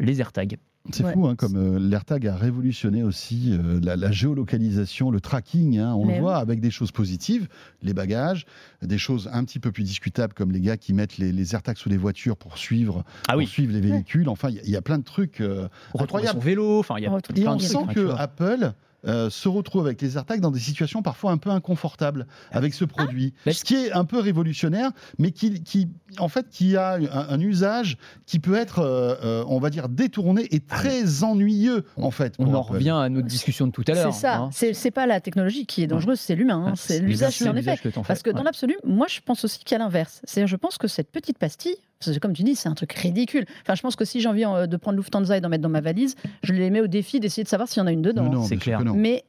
[0.00, 0.58] les AirTags.
[0.90, 5.78] C'est fou, hein, comme euh, l'AirTag a révolutionné aussi euh, la, géolocalisation, le tracking.
[5.78, 7.48] Hein, on le voit avec des choses positives,
[7.82, 8.46] les bagages,
[8.82, 11.88] des choses un petit peu plus discutables comme les gars qui mettent les, AirTags sous
[11.88, 14.28] les voitures pour suivre, ah suivre les véhicules.
[14.28, 15.68] Enfin, il y, a plein de trucs euh,
[15.98, 16.38] incroyables.
[16.38, 18.72] Son vélo, enfin, il y a Et on sent que Apple
[19.06, 22.84] euh, se retrouve avec les AirTags dans des situations parfois un peu inconfortables avec ce
[22.84, 23.32] produit.
[23.46, 25.88] Ah, ce qui est un peu révolutionnaire, mais qui, qui
[26.18, 27.96] en fait, qui a un, usage
[28.26, 32.34] qui peut être, euh, euh, on va dire, détourné et ah, très ennuyeux, en fait.
[32.38, 34.12] On en revient à notre discussion de tout à l'heure.
[34.12, 34.38] C'est ça.
[34.38, 34.50] Hein.
[34.52, 36.66] C'est pas la technologie qui est dangereuse, c'est l'humain.
[36.68, 36.72] Hein.
[36.76, 37.78] C'est l'usage, en effet.
[38.06, 40.20] Parce que dans l'absolu, moi, je pense aussi qu'à l'inverse.
[40.24, 41.76] C'est-à-dire, je pense que cette petite pastille,
[42.20, 43.44] comme tu dis, c'est un truc ridicule.
[43.62, 45.80] Enfin, je pense que si j'ai envie de prendre Lufthansa et d'en mettre dans ma
[45.80, 48.42] valise, je les mets au défi d'essayer de savoir s'il y en a une dedans.
[48.44, 48.82] C'est clair.
[48.94, 49.24] Mais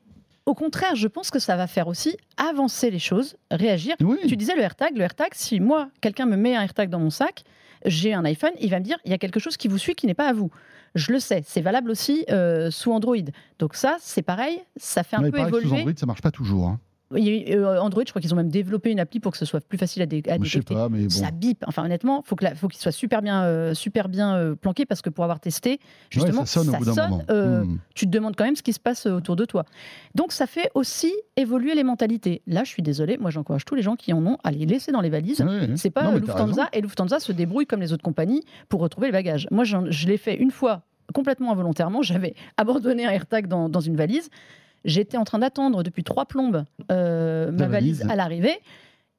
[0.46, 3.96] au contraire, je pense que ça va faire aussi avancer les choses, réagir.
[4.28, 4.96] Tu disais le AirTag.
[4.98, 7.44] Le AirTag, si moi, quelqu'un me met un AirTag dans mon sac,
[7.86, 9.96] j'ai un iPhone, il va me dire il y a quelque chose qui vous suit
[9.96, 10.52] qui n'est pas à vous.
[10.96, 13.16] Je le sais, c'est valable aussi euh, sous Android.
[13.60, 15.68] Donc ça, c'est pareil, ça fait un peu évoluer.
[15.68, 16.68] Sous Android, ça marche pas toujours.
[16.68, 16.80] Hein.
[17.12, 19.78] Euh, Android, je crois qu'ils ont même développé une appli pour que ce soit plus
[19.78, 20.50] facile à, dé détecter.
[20.50, 21.10] sais pas, mais bon.
[21.10, 21.64] Ça bip.
[21.68, 25.10] Enfin, honnêtement, faut faut qu'il soit super bien, euh, super bien euh, planqué parce que
[25.10, 25.80] pour avoir testé,
[26.10, 27.24] justement, ça sonne.
[27.30, 27.78] Hmm.
[27.96, 29.66] Tu te demandes quand même ce qui se passe autour de toi.
[30.14, 32.42] Donc, ça fait aussi évoluer les mentalités.
[32.46, 34.92] Là, je suis désolé, moi, j'encourage tous les gens qui en ont à les laisser
[34.92, 35.44] dans les valises.
[35.76, 39.48] C'est pas Lufthansa et Lufthansa se débrouille comme les autres compagnies pour retrouver le bagage.
[39.52, 40.84] Moi, je l'ai fait une fois
[41.14, 42.02] complètement involontairement.
[42.02, 44.30] J'avais abandonné un AirTag dans, dans une valise.
[44.86, 48.58] J'étais en train d'attendre depuis trois plombes euh, ma valise à l'arrivée.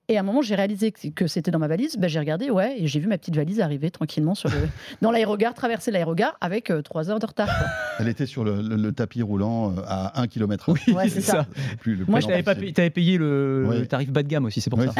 [0.09, 1.97] Et à un moment, j'ai réalisé que c'était dans ma valise.
[1.97, 4.69] Ben, j'ai regardé, ouais, et j'ai vu ma petite valise arriver tranquillement sur le,
[5.03, 7.49] dans l'aérogare, traverser l'aérogare avec euh, trois heures de retard.
[8.01, 10.73] Elle était sur le, tapis roulant euh, à 1 km.
[10.73, 11.47] Oui, c'est ça.
[12.09, 14.93] Moi, tu avais, payé le, tarif bas de gamme aussi, c'est pour, ça.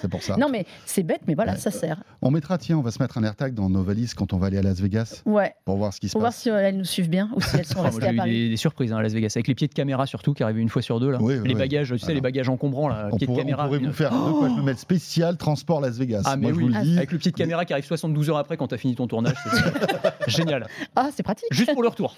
[0.00, 0.36] C'est pour ça.
[0.36, 2.02] Non, mais c'est bête, mais voilà, ça sert.
[2.20, 4.48] On mettra, tiens, on va se mettre un AirTag dans nos valises quand on va
[4.48, 5.22] aller à Las Vegas.
[5.24, 5.54] Ouais.
[5.64, 6.14] Pour voir ce qui se passe.
[6.14, 8.32] Pour voir si elles nous suivent bien ou si elles sont ah, restées à Paris.
[8.32, 10.42] J'ai eu des, surprises hein, à Las Vegas, avec les pieds de caméra surtout, qui
[10.42, 11.10] arrivaient une fois sur deux.
[11.10, 11.18] Là.
[11.44, 13.64] les bagages, tu sais, les bagages encombrants, là, pieds de caméra.
[13.64, 16.22] On pourrait vous faire de quoi je me mettre spécial transport Las Vegas.
[16.24, 18.78] Ah, mais oui, avec le petite caméra qui arrive 72 heures après quand tu as
[18.78, 19.36] fini ton tournage.
[20.26, 20.66] Génial.
[20.94, 21.48] Ah, c'est pratique.
[21.50, 22.16] Juste pour le retour.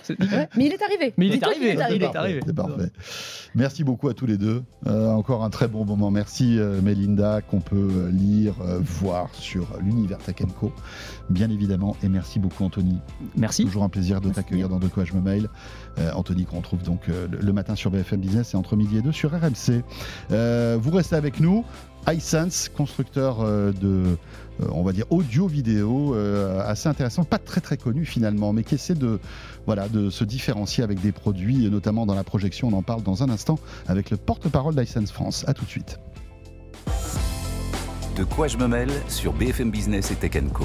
[0.56, 1.14] mais il est arrivé.
[1.16, 1.76] Mais il est arrivé.
[1.94, 2.40] Il est arrivé.
[2.44, 2.90] C'est parfait.
[3.54, 4.62] Merci beaucoup à tous les deux.
[4.86, 6.10] Euh, encore un très bon moment.
[6.10, 10.36] Merci euh, Melinda, qu'on peut euh, lire, voir sur l'univers Tech
[11.30, 11.96] bien évidemment.
[12.02, 12.98] Et merci beaucoup Anthony.
[13.36, 13.64] Merci.
[13.64, 15.48] Toujours un plaisir de t'accueillir dans De quoi je me mail.
[16.14, 19.30] Anthony qu'on retrouve donc le matin sur BFM Business et entre midi et deux sur
[19.30, 19.84] RMC.
[20.30, 21.64] vous restez avec nous
[22.08, 24.16] iSense, constructeur euh, de,
[24.60, 28.74] euh, on va dire, audio-vidéo euh, assez intéressant, pas très très connu finalement, mais qui
[28.74, 29.18] essaie de,
[29.66, 32.68] voilà, de se différencier avec des produits, notamment dans la projection.
[32.68, 35.44] On en parle dans un instant avec le porte-parole d'iSense France.
[35.48, 35.98] A tout de suite.
[38.16, 40.64] De quoi je me mêle sur BFM Business et Tech Co.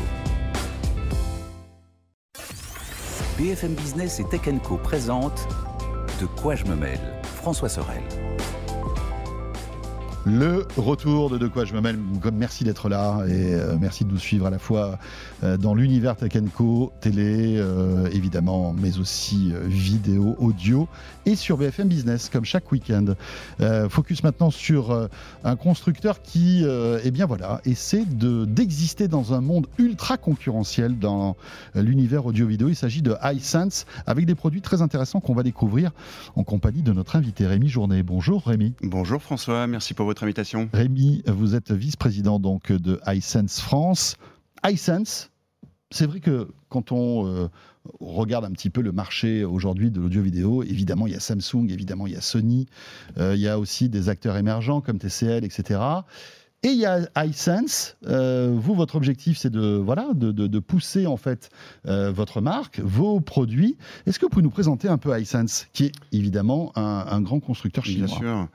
[3.37, 5.47] BFM Business et Tech Co présente
[6.21, 8.03] De quoi je me mêle François Sorel.
[10.25, 11.97] Le retour de De quoi je me mêle.
[12.33, 14.99] Merci d'être là et euh, merci de nous suivre à la fois
[15.41, 20.87] dans l'univers Tech Co, télé euh, évidemment, mais aussi vidéo, audio
[21.25, 23.15] et sur BFM Business comme chaque week-end.
[23.89, 25.09] focus maintenant sur
[25.43, 26.65] un constructeur qui,
[27.03, 31.35] eh bien voilà, essaie d'exister dans un monde ultra concurrentiel dans
[31.75, 32.69] l'univers audio-vidéo.
[32.69, 35.91] Il s'agit de iSense avec des produits très intéressants qu'on va découvrir
[36.35, 38.03] en compagnie de notre invité Rémi Journet.
[38.03, 38.73] Bonjour Rémi.
[38.81, 40.69] Bonjour François, merci pour votre invitation.
[40.73, 44.15] Rémi, vous êtes vice-président donc de iSense France.
[44.65, 45.28] iSense,
[45.91, 47.47] c'est vrai que quand on euh,
[47.99, 52.05] regarde un petit peu le marché aujourd'hui de l'audio-vidéo, évidemment il y a Samsung, évidemment
[52.05, 52.67] il y a Sony,
[53.17, 55.79] euh, il y a aussi des acteurs émergents comme TCL, etc.
[56.61, 57.95] Et il y a iSense.
[58.05, 61.49] Euh, vous, votre objectif, c'est de voilà de, pousser en fait
[61.85, 63.77] votre marque, vos produits.
[64.05, 67.85] Est-ce que vous pouvez nous présenter un peu iSense, qui est évidemment un, grand constructeur
[67.85, 68.07] chinois?
[68.07, 68.47] Bien sûr.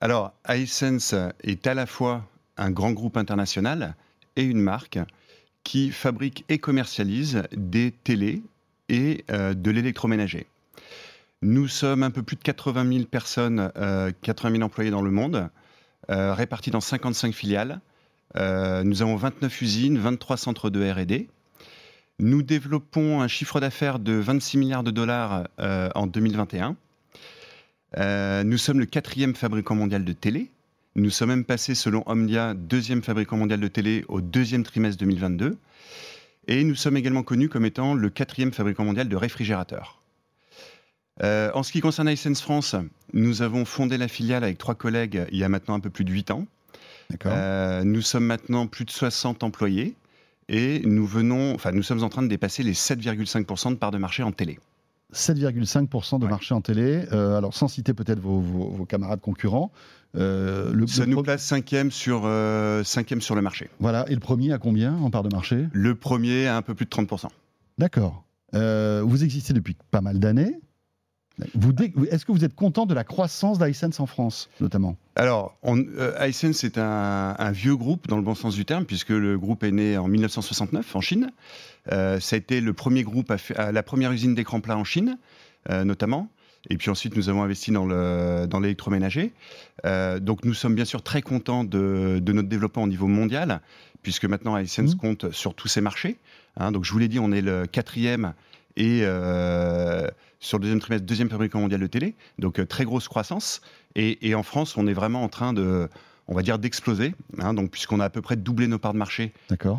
[0.00, 2.24] Alors, iSense est à la fois
[2.56, 3.96] un grand groupe international
[4.36, 5.00] et une marque
[5.68, 8.42] qui fabrique et commercialise des télés
[8.88, 10.46] et euh, de l'électroménager.
[11.42, 13.70] Nous sommes un peu plus de 80 000 personnes,
[14.22, 15.50] 80 000 employés dans le monde.
[16.10, 17.80] Euh, répartis dans 55 filiales.
[18.36, 21.26] Euh, nous avons 29 usines, 23 centres de RD.
[22.18, 26.76] Nous développons un chiffre d'affaires de 26 milliards de dollars euh, en 2021.
[28.44, 30.50] nous sommes le quatrième fabricant mondial de télé.
[30.98, 35.56] Nous sommes même passés, selon Omdia, deuxième fabricant mondial de télé au deuxième trimestre 2022.
[36.48, 40.02] Et nous sommes également connus comme étant le quatrième fabricant mondial de réfrigérateurs.
[41.22, 42.74] Euh, en ce qui concerne iSense France,
[43.12, 46.04] nous avons fondé la filiale avec trois collègues il y a maintenant un peu plus
[46.04, 46.46] de 8 ans.
[47.26, 49.94] Euh, nous sommes maintenant plus de 60 employés
[50.48, 53.98] et nous venons, enfin, nous sommes en train de dépasser les 7,5% de parts de
[53.98, 54.58] marché en télé.
[55.12, 57.04] 7,5% de marché en télé.
[57.12, 59.70] Euh, alors, sans citer peut-être vos, camarades concurrents.
[60.14, 62.22] Le, Ça nous place cinquième sur,
[62.84, 63.70] cinquième sur le marché.
[63.80, 64.04] Voilà.
[64.08, 65.66] Et le premier à combien en part de marché?
[65.72, 67.28] Le premier à un peu plus de 30%.
[67.78, 68.24] D'accord.
[68.52, 70.60] vous existez depuis pas mal d'années.
[72.10, 74.96] Est-ce que vous êtes content de la croissance d'iSense en France, notamment?
[75.14, 79.38] Alors, euh, iSense est un, vieux groupe, dans le bon sens du terme, puisque le
[79.38, 81.30] groupe est né en 1969 en Chine.
[81.92, 85.18] Euh, ça a été le premier groupe, à, la première usine d'écran plat en Chine,
[85.70, 86.28] euh, notamment.
[86.70, 89.32] Et puis ensuite, nous avons investi dans l'électroménager.
[89.84, 93.60] Dans donc, nous sommes bien sûr très contents de, notre développement au niveau mondial,
[94.02, 94.98] puisque maintenant iSense mmh.
[94.98, 96.18] compte sur tous ces marchés.
[96.56, 96.72] Hein.
[96.72, 98.34] donc, je vous l'ai dit, on est le quatrième
[98.78, 100.06] et euh,
[100.38, 102.14] sur le deuxième trimestre, deuxième fabricant mondial de télé.
[102.38, 103.60] Donc euh, très grosse croissance.
[103.96, 105.88] Et, en France, on est vraiment en train de,
[106.28, 107.14] on va dire, d'exploser.
[107.40, 109.32] Hein, donc puisqu'on a à peu près doublé nos parts de marché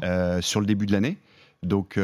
[0.03, 1.17] euh, sur le début de l'année.
[1.63, 1.99] Donc,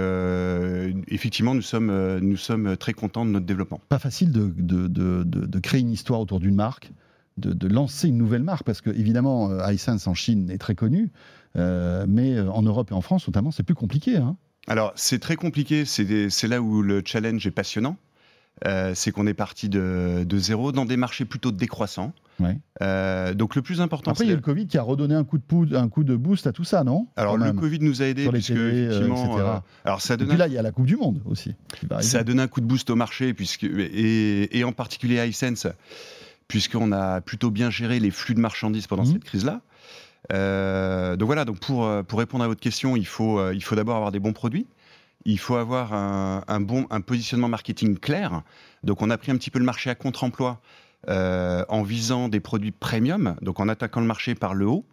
[1.08, 3.80] effectivement, nous sommes, nous sommes très contents de notre développement.
[3.90, 6.92] Pas facile de, de, de, de créer une histoire autour d'une marque,
[7.38, 11.12] de, lancer une nouvelle marque, parce que, évidemment, iSense en Chine est très connu,
[11.56, 14.18] mais en Europe et en France, notamment, c'est plus compliqué.
[14.18, 14.36] Hein
[14.68, 15.86] alors, c'est très compliqué.
[15.86, 17.98] C'est là où le challenge est passionnant.
[18.66, 22.14] Euh, c'est qu'on est parti de, zéro dans des marchés plutôt décroissants.
[22.82, 24.12] Euh, donc le plus important.
[24.12, 26.04] Après, il y a le Covid qui a redonné un coup de poudre, un coup
[26.04, 27.08] de boost à tout ça, non?
[27.16, 29.64] Alors le Covid nous a aidés puisque euh, effectivement.
[29.86, 31.56] alors ça Et puis là, il y a la Coupe du Monde aussi.
[32.02, 35.68] ça a donné un coup de boost au marché puisque et, en particulier à iSense
[36.48, 39.14] puisqu'on a plutôt bien géré les flux de marchandises pendant mmh.
[39.14, 39.62] cette crise-là.
[40.34, 43.64] Euh, donc voilà, donc pour, euh, pour répondre à votre question, il faut, euh, il
[43.64, 44.68] faut d'abord avoir des bons produits.
[45.28, 48.44] Il faut avoir un, bon un positionnement marketing clair.
[48.84, 50.62] Donc on a pris un petit peu le marché à contre-emploi
[51.08, 54.86] en visant des produits premium, donc en attaquant le marché par le haut.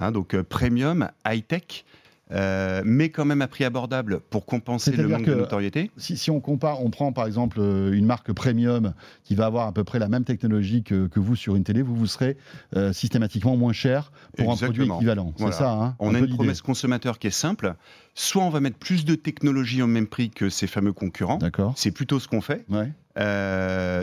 [0.00, 1.84] Hein, donc premium, high-tech,
[2.30, 5.90] euh, mais quand même à prix abordable pour compenser le manque de notoriété.
[5.96, 8.92] Si, on compare, on prend par exemple euh, une marque premium
[9.24, 11.96] qui va avoir à peu près la même technologie que, vous sur une télé, vous
[11.96, 12.36] vous serez
[12.76, 15.32] euh, systématiquement moins cher pour un produit équivalent.
[15.36, 15.72] C'est ça.
[15.72, 17.74] Hein, on a une promesse consommateur qui est simple.
[18.14, 21.38] Soit on va mettre plus de technologie au même prix que ces fameux concurrents.
[21.76, 22.66] C'est plutôt ce qu'on fait.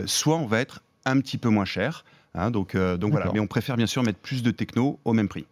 [0.06, 2.04] soit on va être un petit peu moins cher.
[2.34, 3.30] Hein, donc, donc voilà.
[3.32, 5.46] Mais on préfère bien sûr mettre plus de techno au même prix.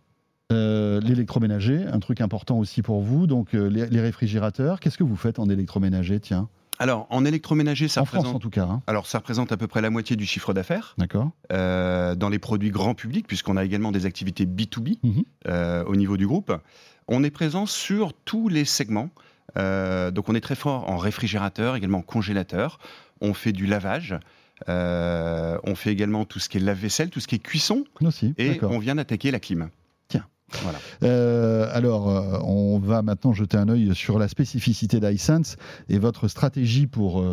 [0.53, 4.79] Euh, l'électroménager, un truc important aussi pour vous, donc euh, les, réfrigérateurs.
[4.79, 6.49] Qu'est-ce que vous faites en électroménager, tiens?
[6.79, 8.27] Alors, en électroménager, ça en représente.
[8.27, 8.65] France, en tout cas.
[8.65, 8.83] Hein.
[8.87, 10.95] Alors, ça représente à peu près la moitié du chiffre d'affaires.
[10.99, 11.31] D'accord.
[11.53, 15.85] Euh, dans les produits grand public, puisqu'on a également des activités B2B mhm.
[15.87, 16.53] au niveau du groupe.
[17.09, 19.11] On est présent sur tous les segments.
[19.57, 22.79] donc, on est très fort en réfrigérateur, également congélateur.
[23.23, 24.19] On fait du lavage.
[24.67, 27.85] On fait également tout ce qui est lave-vaisselle, tout ce qui est cuisson.
[28.01, 29.71] Aussi, et on vient d'attaquer la clim.
[30.63, 31.73] Voilà.
[31.73, 32.07] alors,
[32.47, 35.57] on va maintenant jeter un œil sur la spécificité d'iSense
[35.89, 37.25] et votre stratégie pour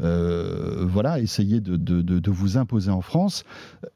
[0.00, 3.44] euh, voilà, essayer de, vous imposer en France.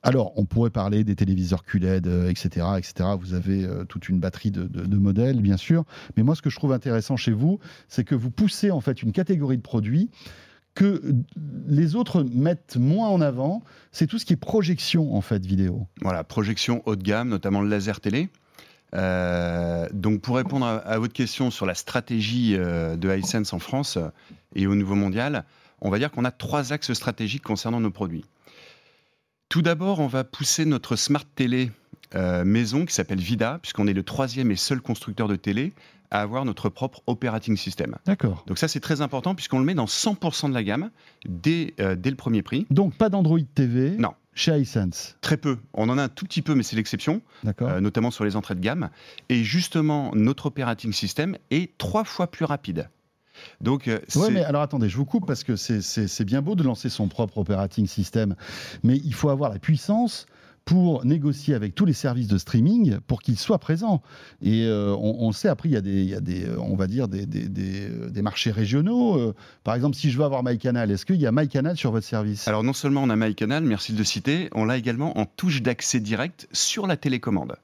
[0.02, 3.08] Alors, on pourrait parler des téléviseurs QLED, etc., euh, etc.
[3.18, 5.84] Vous avez euh, toute une batterie de, modèles, bien sûr.
[6.16, 7.58] Mais moi, ce que je trouve intéressant chez vous,
[7.88, 10.10] c'est que vous poussez en fait une catégorie de produits
[10.74, 11.02] que
[11.66, 15.86] les autres mettent moins en avant, c'est tout ce qui est projection en fait vidéo.
[16.00, 18.28] Voilà, projection haut de gamme, notamment le laser télé.
[18.92, 23.98] donc pour répondre à, votre question sur la stratégie de Hisense en France
[24.54, 25.44] et au niveau mondial,
[25.82, 28.24] on va dire qu'on a trois axes stratégiques concernant nos produits.
[29.48, 31.70] Tout d'abord, on va pousser notre smart télé
[32.14, 35.72] euh, maison qui s'appelle Vida, puisqu'on est le troisième et seul constructeur de télé
[36.12, 37.96] à avoir notre propre operating system.
[38.04, 38.44] D'accord.
[38.46, 40.90] Donc ça, c'est très important puisqu'on le met dans 100% de la gamme
[41.24, 42.66] dès, euh, dès le premier prix.
[42.70, 44.12] Donc pas d'Android TV Non.
[44.34, 45.58] Chez iSense Très peu.
[45.74, 47.20] On en a un tout petit peu, mais c'est l'exception,
[47.60, 48.88] euh, notamment sur les entrées de gamme.
[49.28, 52.88] Et justement, notre operating system est trois fois plus rapide.
[53.60, 56.62] Donc, euh, ouais, mais alors attendez, je vous coupe parce que c'est bien beau de
[56.62, 58.36] lancer son propre operating system,
[58.82, 60.26] mais il faut avoir la puissance
[60.64, 64.02] pour négocier avec tous les services de streaming pour qu'ils soient présents.
[64.42, 66.76] Et euh, on, sait, après, il y a des, il y a des euh, on
[66.76, 69.34] va dire, des, des, des, marchés régionaux.
[69.64, 72.46] par exemple, si je veux avoir MyCanal, est-ce qu'il y a MyCanal sur votre service?
[72.46, 75.62] Alors, non seulement on a MyCanal, merci de le citer, on l'a également en touche
[75.62, 77.56] d'accès direct sur la télécommande.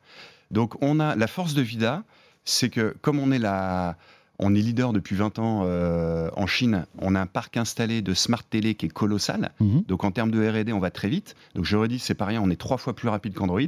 [0.51, 2.03] Donc, on a la force de Vida,
[2.45, 3.97] c'est que comme on est la
[4.39, 6.87] on est leader depuis 20 ans euh, en Chine.
[7.01, 9.53] On a un parc installé de smart télé qui est colossal.
[9.61, 9.83] Mhm.
[9.89, 11.35] Donc en termes de R&D, on va très vite.
[11.55, 13.61] Donc je redis, c'est pas rien, on est trois fois plus rapide qu'Android.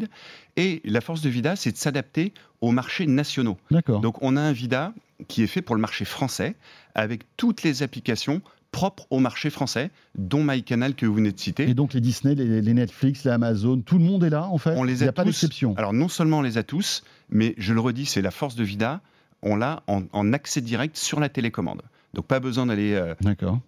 [0.57, 3.59] Et la force de Vida, c'est de s'adapter aux marchés nationaux.
[3.71, 4.93] Donc on a un Vida
[5.29, 6.55] qui est fait pour le marché français
[6.95, 8.41] avec toutes les applications
[8.71, 11.69] propres au marché français, dont MyCanal que vous venez de citer.
[11.69, 14.75] Et donc les Disney, les, Netflix, les Amazon, tout le monde est là en fait
[14.77, 15.75] On les a Il n'y a pas d'exception.
[15.77, 18.63] Alors non seulement on les a tous, mais je le redis, c'est la force de
[18.63, 19.01] Vida
[19.43, 21.83] on l'a en, accès direct sur la télécommande.
[22.13, 23.15] Donc pas besoin d'aller euh,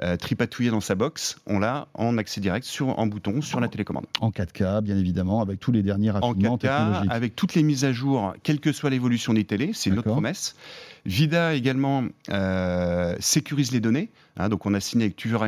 [0.03, 3.69] euh, tripatouiller dans sa box, on l'a en accès direct sur en bouton sur la
[3.69, 4.07] télécommande.
[4.21, 7.85] En 4K bien évidemment avec tous les derniers raffinements en 4K, avec toutes les mises
[7.85, 10.57] à jour, quelle que soit l'évolution des télés, c'est notre promesse.
[11.07, 15.39] Vida également euh, sécurise les données, hein, donc on a signé avec Tuver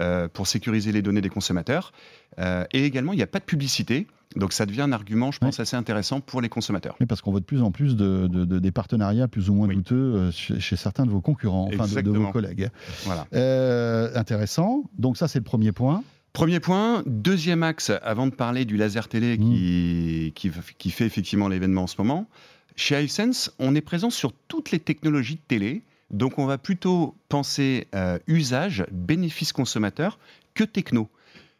[0.00, 1.92] Island pour sécuriser les données des consommateurs.
[2.38, 4.06] et également, il n'y a pas de publicité.
[4.36, 6.96] Donc ça devient un argument, je pense, assez intéressant pour les consommateurs.
[7.00, 9.94] Oui, parce qu'on voit de plus en plus de, des partenariats plus ou moins douteux
[9.94, 12.70] euh, chez, certains de vos concurrents, enfin de, vos collègues.
[13.04, 13.26] Voilà.
[13.34, 14.84] Euh, intéressant.
[14.98, 16.02] Donc ça, c'est le premier point.
[16.32, 17.02] Premier point.
[17.06, 20.50] Deuxième axe, avant de parler du laser télé qui, mmh.
[20.78, 22.26] qui, fait effectivement l'événement en ce moment.
[22.74, 25.82] Chez iSense, on est présent sur toutes les technologies de télé.
[26.12, 30.18] Donc on va plutôt penser euh, usage, bénéfice consommateur
[30.54, 31.08] que techno.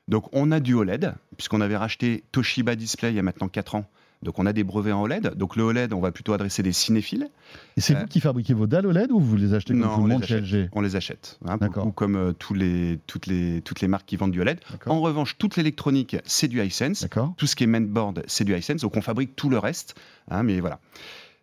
[0.09, 3.76] Donc on a du OLED, puisqu'on avait racheté Toshiba Display il y a maintenant 4
[3.76, 3.86] ans.
[4.22, 5.34] Donc on a des brevets en OLED.
[5.34, 7.28] Donc le OLED, on va plutôt adresser des cinéphiles.
[7.76, 10.03] Et c'est vous euh, qui fabriquez vos dalles OLED ou vous les achetez comme tout
[10.03, 13.80] le monde chez LG On les achète, hein, comme euh, tous les, toutes, les, toutes
[13.80, 14.61] les marques qui vendent du OLED.
[14.86, 17.07] En revanche, toute l'électronique, c'est du Hisense.
[17.36, 18.82] Tout ce qui est mainboard, c'est du Hisense.
[18.82, 19.96] Donc on fabrique tout le reste.
[20.30, 20.78] Hein, mais voilà.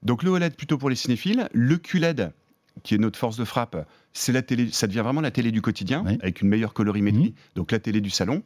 [0.04, 1.50] Donc le OLED plutôt pour les cinéphiles.
[1.52, 2.32] Le QLED,
[2.84, 5.62] qui est notre force de frappe, c'est la télé, ça devient vraiment la télé du
[5.62, 7.34] quotidien, avec une meilleure colorimétrie, mhm.
[7.56, 8.44] donc la télé du salon.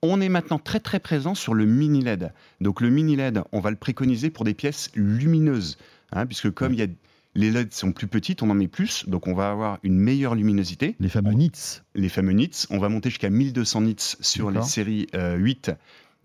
[0.00, 2.32] On est maintenant très très présent sur le mini LED.
[2.60, 5.76] Donc le mini LED, on va le préconiser pour des pièces lumineuses,
[6.12, 6.86] hein, puisque comme il y a
[7.34, 10.34] les LED sont plus petites, on en met plus, donc on va avoir une meilleure
[10.34, 10.96] luminosité.
[10.98, 11.80] Les fameux nits.
[11.94, 12.50] Les fameux nits.
[12.70, 15.74] On va monter jusqu'à 1200 nits sur les séries 8 euh,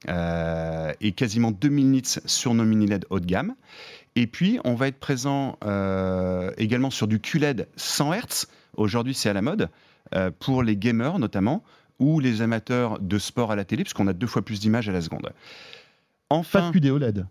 [0.10, 3.56] euh, et quasiment 2000 nits sur nos mini LED haut de gamme.
[4.16, 8.46] Et puis, on va être présent euh, également sur du QLED 100 Hz.
[8.78, 9.70] Aujourd'hui, c'est à la mode,
[10.16, 11.64] euh, pour les gamers notamment,
[12.00, 14.92] ou les amateurs de sport à la télé, puisqu'on a deux fois plus d'images à
[14.92, 15.32] la seconde.
[16.30, 17.26] Enfin, Pas de QD OLED.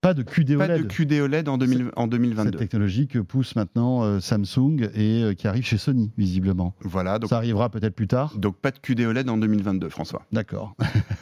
[0.00, 0.58] Pas de QD OLED.
[0.58, 2.50] Pas de QD OLED en, 2022.
[2.52, 6.74] Cette technologie que pousse maintenant euh, Samsung et euh, qui arrive chez Sony, visiblement.
[6.80, 7.18] Voilà.
[7.18, 8.34] Donc, ça arrivera peut-être plus tard.
[8.36, 10.22] Donc pas de QD OLED en 2022, François.
[10.32, 10.74] D'accord.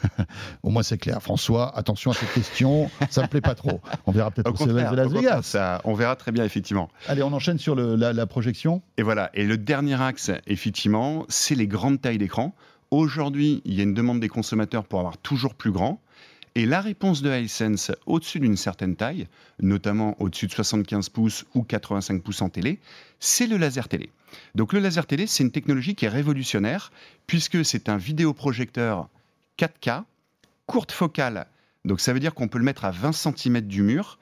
[0.63, 1.21] Au moins c'est clair.
[1.21, 2.89] François, attention à cette question.
[3.09, 3.81] ça me plaît pas trop.
[4.05, 5.41] On verra peut-être au CES de Las Vegas.
[5.41, 6.89] Ça, on verra très bien, effectivement.
[7.07, 8.81] Allez, on enchaîne sur la, la projection.
[8.95, 9.29] Et voilà.
[9.33, 12.55] Et le dernier axe, effectivement, c'est les grandes tailles d'écran.
[12.91, 16.01] Aujourd'hui, il y a une demande des consommateurs pour avoir toujours plus grand.
[16.59, 19.29] Et la réponse de Hisense au-dessus d'une certaine taille,
[19.61, 22.79] notamment au-dessus de 75 pouces ou 85 pouces en télé,
[23.21, 24.09] c'est le laser télé.
[24.55, 26.91] Donc le laser télé, c'est une technologie qui est révolutionnaire
[27.27, 29.07] puisque c'est un vidéoprojecteur
[29.57, 30.03] 4K,
[30.65, 31.47] courte focale.
[31.85, 34.19] Donc ça veut dire qu'on peut le mettre à 20 cm du mur.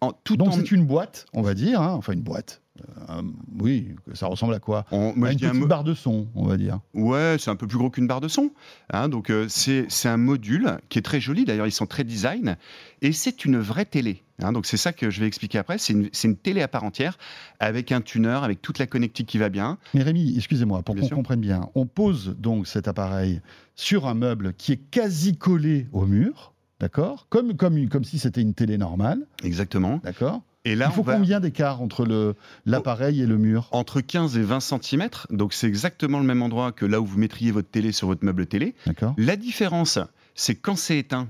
[0.00, 2.62] En, tout Donc c'est une boîte, on va dire, hein, enfin une boîte,
[3.10, 3.22] Euh,
[3.60, 4.84] oui, ça ressemble à quoi?
[4.92, 6.80] On- moi, Une un barre de son, on va dire.
[6.94, 8.50] Ouais, c'est un peu plus gros qu'une barre de son.
[8.92, 11.44] hein, donc euh, c'est c'est un module qui est très joli.
[11.44, 12.56] D'ailleurs, ils sont très design.
[13.02, 14.22] Et c'est une vraie télé.
[14.42, 15.78] hein, donc c'est ça que je vais expliquer après.
[15.78, 17.16] C'est une, c'est une télé à part entière
[17.60, 19.78] avec un tuner, avec toute la connectique qui va bien.
[19.94, 23.40] Mais Rémi, excusez-moi, pour qu'on comprenne bien, on pose donc cet appareil
[23.76, 27.26] sur un meuble qui est quasi collé au mur, d'accord?
[27.30, 30.00] Comme, comme, comme si c'était une télé normale, Exactement.
[30.02, 30.42] d'accord?
[30.64, 32.34] Et là, Il faut va combien d'écart entre
[32.66, 33.68] l'appareil et le mur?
[33.72, 35.08] Entre 15 et 20 cm.
[35.30, 38.24] Donc c'est exactement le même endroit que là où vous mettriez votre télé sur votre
[38.24, 38.74] meuble télé.
[39.16, 39.98] La différence,
[40.34, 41.28] c'est quand c'est éteint,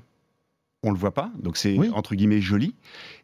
[0.83, 1.91] on le voit pas, donc c'est Oui.
[1.95, 2.75] entre guillemets joli.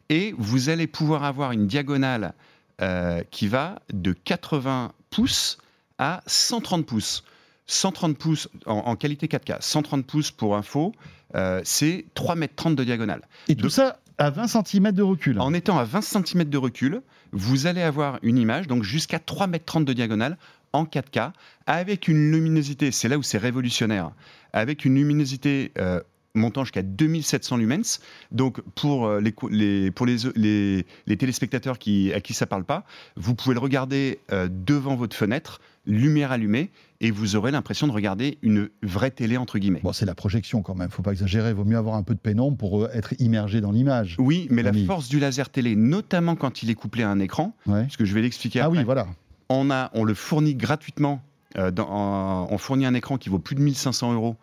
[0.09, 2.33] Et vous allez pouvoir avoir une diagonale
[2.81, 5.57] euh, qui va de 80 pouces
[5.97, 7.23] à 130 pouces.
[7.67, 10.93] 130 pouces en, en qualité 4K, 130 pouces pour info,
[11.35, 13.21] euh, c'est 3,30 m de diagonale.
[13.47, 15.39] Et tout De- ça à 20 cm de recul.
[15.39, 17.01] En étant à 20 cm de recul,
[17.31, 20.37] vous allez avoir une image, donc jusqu'à 3,30 m de diagonale,
[20.73, 21.31] en 4K,
[21.67, 24.11] avec une luminosité, c'est là où c'est révolutionnaire,
[24.53, 26.01] avec une luminosité euh,
[26.35, 27.99] montant jusqu'à 2700 lumens.
[28.31, 32.83] Donc pour euh, les, pour les, les, les téléspectateurs qui, à qui ça parle pas,
[33.15, 36.71] vous pouvez le regarder euh, devant votre fenêtre, lumière allumée,
[37.01, 39.81] et vous aurez l'impression de regarder une vraie télé, entre guillemets.
[39.83, 42.19] Bon, c'est la projection quand même, faut pas exagérer, vaut mieux avoir un peu de
[42.19, 44.15] pénombre pour euh, être immergé dans l'image.
[44.17, 47.55] Oui, mais la force du laser télé, notamment quand il est couplé à un écran,
[47.67, 47.83] Ouais.
[47.83, 48.79] puisque je vais l'expliquer Ah après.
[48.79, 49.07] oui, voilà.
[49.49, 51.21] on, a, on le fournit gratuitement.
[51.57, 54.35] euh, dans- en- on fournit un écran qui vaut plus de 1500 euros,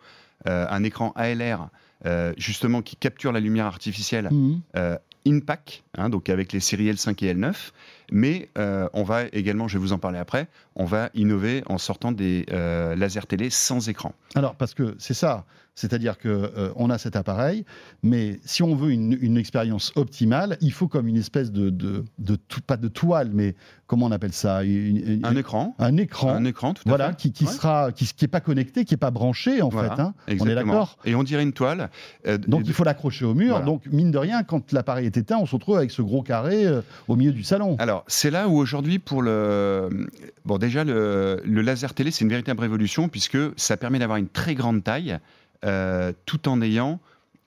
[0.45, 1.69] un écran ALR,
[2.05, 4.61] euh, justement, qui capture la lumière artificielle Mhm.
[4.75, 7.71] euh, InPack, hein, donc avec les séries L5 et L9.
[8.15, 11.79] Mais euh, on va également, je vais vous en parler après, on va innover en
[11.79, 14.13] sortant des euh, lasers télé sans écran.
[14.35, 15.45] Alors, parce que c'est ça,
[15.75, 17.65] c'est-à-dire que euh, on a cet appareil,
[18.03, 22.05] mais si on veut une, une expérience optimale, il faut comme une espèce de, de,
[22.19, 23.55] de tou- pas de toile, mais
[23.87, 24.63] comment on appelle ça?
[24.63, 27.15] Une- une- Un écran, un écran, un écran, tout à voilà, fait.
[27.17, 27.51] qui, qui Ouais.
[27.51, 30.01] sera, qui, qui est pas connecté, qui est pas branché en Voilà, fait.
[30.03, 30.13] hein.
[30.39, 30.97] On est d'accord?
[31.05, 31.89] Et on dirait une toile.
[32.27, 33.51] euh, Donc de- il faut l'accrocher au mur.
[33.55, 33.65] Voilà.
[33.65, 36.67] Donc mine de rien, quand l'appareil est éteint, on se retrouve avec ce gros carré
[36.67, 37.77] euh, au milieu du salon.
[37.79, 40.07] Alors, c'est là où aujourd'hui, pour le.
[40.45, 44.27] Bon, déjà, le, le laser télé, c'est une véritable révolution puisque ça permet d'avoir une
[44.29, 45.17] très grande taille
[45.65, 46.99] euh, tout en ayant.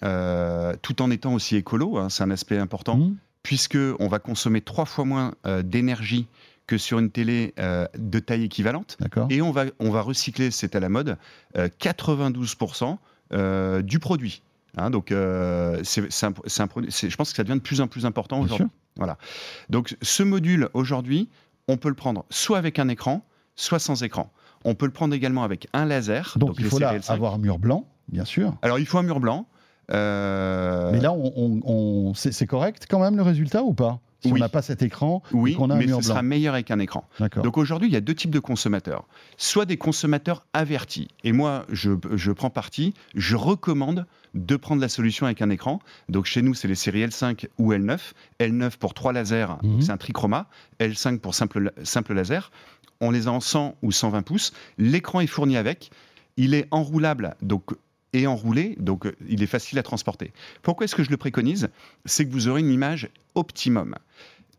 [0.03, 3.17] euh, tout en étant aussi écolo, hein, c'est un aspect important, Mhm.
[3.43, 6.27] puisque on va consommer trois fois moins euh, d'énergie
[6.67, 7.55] que sur une télé
[7.97, 8.99] de taille équivalente,
[9.31, 11.17] et on va, on va recycler, c'est à la mode,
[11.57, 12.99] euh, 92%
[13.33, 14.43] euh, du produit.
[14.77, 15.07] Hein, donc,
[15.85, 18.67] c'est je pense que ça devient de plus en plus important aujourd'hui.
[18.99, 19.17] Sûr.
[19.71, 21.29] Donc ce module, aujourd'hui,
[21.69, 23.25] on peut le prendre soit avec un écran,
[23.55, 24.33] soit sans écran.
[24.65, 26.35] On peut le prendre également avec un laser.
[26.37, 27.13] Donc, il faut là séries L5.
[27.13, 28.55] avoir un mur blanc, bien sûr.
[28.63, 29.47] Alors il faut un mur blanc.
[29.93, 34.01] euh, Mais là, on, on- on- c'est correct quand même le résultat ou pas?
[34.21, 36.55] Si on n'a pas cet écran, oui, qu'on a un mais mur ce sera meilleur
[36.55, 37.07] avec un écran.
[37.21, 37.43] D'accord.
[37.45, 39.07] Donc aujourd'hui, il y a deux types de consommateurs.
[39.37, 41.09] Soit des consommateurs avertis.
[41.23, 42.95] Et moi, je, je prends parti.
[43.15, 44.07] Je recommande
[44.37, 45.81] de prendre la solution avec un écran.
[46.09, 47.99] Donc chez nous, c'est les séries L5 ou L9.
[48.39, 49.81] L9 pour trois lasers, Mhm.
[49.83, 50.49] c'est un trichroma.
[50.79, 52.53] L5 pour simple, simple laser.
[53.01, 54.53] On les a en 100 ou 120 pouces.
[54.79, 55.91] L'écran est fourni avec.
[56.37, 57.71] Il est enroulable donc,
[58.13, 60.33] et enroulé, donc il est facile à transporter.
[60.63, 61.69] Pourquoi est-ce que je le préconise?
[62.05, 63.95] C'est que vous aurez une image optimum.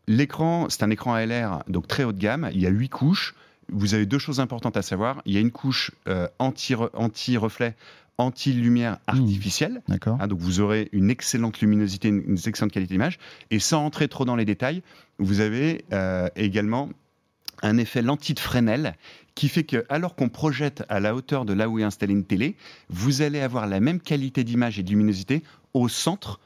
[0.06, 2.48] L'écran, c'est un écran ALR, donc très haut de gamme.
[2.52, 3.34] Il y a huit couches.
[3.70, 5.20] Vous avez deux choses importantes à savoir.
[5.26, 7.74] Il y a une couche euh, anti- anti-reflet,
[8.18, 9.82] anti-lumière artificielle.
[9.88, 10.18] D'accord.
[10.20, 13.18] Hein, donc vous aurez une excellente luminosité, une, une excellente qualité d'image.
[13.50, 14.82] Et sans entrer trop dans les détails,
[15.18, 16.88] vous avez euh, également
[17.62, 18.94] un effet lentille de Fresnel
[19.34, 22.24] qui fait que alors qu'on projette à la hauteur de là où est installée une
[22.24, 22.56] télé,
[22.88, 25.42] vous allez avoir la même qualité d'image et de luminosité
[25.74, 26.40] au centre.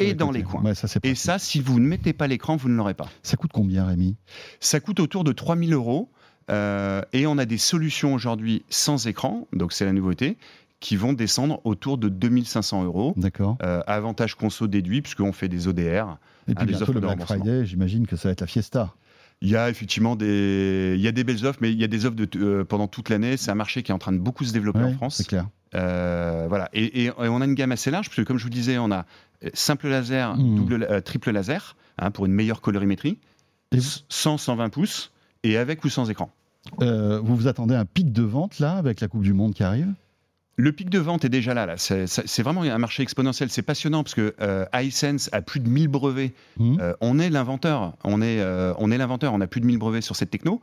[0.00, 0.38] Et dans côtés.
[0.40, 0.62] les coins.
[0.62, 3.08] Ouais, ça, c'est Et ça, si vous ne mettez pas l'écran, vous ne l'aurez pas.
[3.22, 4.16] ça coûte combien, Rémi?
[4.60, 6.10] Ça coûte autour de 3000 euros.
[6.50, 10.36] euh, et on a des solutions aujourd'hui sans écran, donc c'est la nouveauté,
[10.82, 13.14] qui vont descendre autour de 2500 euros.
[13.16, 13.56] D'accord.
[13.62, 16.18] Euh, avantage conso déduit, puisqu'on fait des ODR.
[16.48, 17.22] Et puis des bientôt offres le de Black.
[17.22, 18.92] Friday, j'imagine que ça va être la fiesta.
[19.40, 21.88] Il y a effectivement des, il y a des belles offres, mais il y a
[21.88, 23.36] des offres de, euh, pendant toute l'année.
[23.36, 25.16] C'est un marché qui est en train de beaucoup se développer Ouais, en France.
[25.16, 25.48] C'est clair.
[25.74, 26.68] Euh, voilà.
[26.72, 28.90] Et, et- et on a une gamme assez large, puisque comme je vous disais, on
[28.92, 29.06] a
[29.44, 30.56] euh, simple laser, Mhm.
[30.56, 33.18] double, euh, triple laser, hein, pour une meilleure colorimétrie,
[33.72, 35.10] Et vous- 100, 120 pouces,
[35.44, 36.30] et avec ou sans écran.
[36.80, 39.54] Euh, vous vous attendez à un pic de vente là avec la Coupe du Monde
[39.54, 39.88] qui arrive?
[40.56, 41.64] Le pic de vente est déjà là.
[41.64, 41.74] là.
[41.76, 43.48] C'est vraiment un marché exponentiel.
[43.48, 46.34] C'est passionnant parce que euh, iSense a plus de 1000 brevets.
[46.58, 46.78] Mmh.
[46.80, 47.94] Euh, on est l'inventeur.
[48.04, 49.32] On est, euh, on est l'inventeur.
[49.32, 50.60] On a plus de 1000 brevets sur cette techno.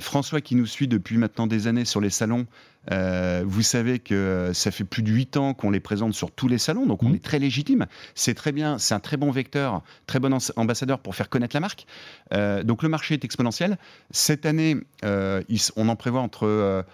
[0.00, 2.46] François, qui nous suit depuis maintenant des années sur les salons,
[2.88, 6.56] vous savez que ça fait plus de 8 ans qu'on les présente sur tous les
[6.56, 6.86] salons.
[6.86, 7.16] Donc on mmh.
[7.16, 7.86] est très légitime.
[8.14, 8.78] C'est très bien.
[8.78, 11.86] C'est un très bon vecteur, très bon ambassadeur pour faire connaître la marque.
[12.64, 13.76] donc le marché est exponentiel.
[14.12, 16.84] Cette année, on en prévoit entre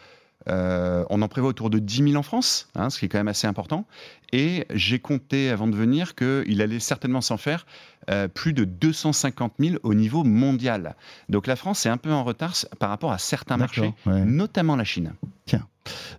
[0.48, 3.18] euh, on en prévoit autour de 10 000 en France, hein, ce qui est quand
[3.18, 3.86] même assez important.
[4.32, 7.66] Et j'ai compté avant de venir qu'il allait certainement s'en faire
[8.10, 10.94] euh, plus de 250 000 au niveau mondial.
[11.28, 14.84] Donc la France est un peu en retard par rapport à certains marchés, notamment la
[14.84, 15.14] Chine.
[15.44, 15.66] Tiens.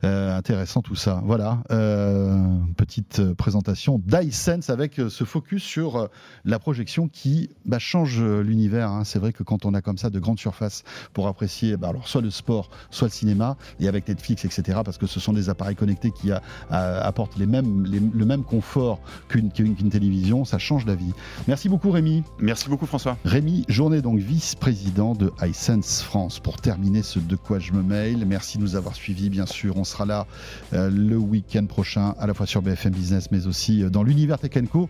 [0.03, 1.21] Euh, intéressant tout ça.
[1.25, 2.45] Voilà, euh,
[2.75, 6.09] petite présentation d'iSense avec ce focus sur
[6.45, 8.89] la projection qui bah, change l'univers.
[8.89, 9.03] Hein.
[9.03, 12.07] C'est vrai que quand on a comme ça de grandes surfaces pour apprécier bah, alors
[12.07, 15.49] soit le sport, soit le cinéma, et avec Netflix, etc., parce que ce sont des
[15.49, 16.31] appareils connectés qui
[16.69, 21.13] apportent les mêmes, le même confort qu'une télévision, ça change la vie.
[21.47, 22.23] Merci beaucoup Rémi.
[22.39, 23.17] Merci beaucoup François.
[23.25, 26.39] Rémi Journée, donc vice-président de iSense France.
[26.39, 29.56] Pour terminer ce De quoi je me mail, merci de nous avoir suivis bien sûr.
[29.75, 30.27] On sera là
[30.73, 34.39] euh, le week-end prochain, à la fois sur BFM Business, mais aussi euh, dans l'univers
[34.39, 34.89] Tech Co.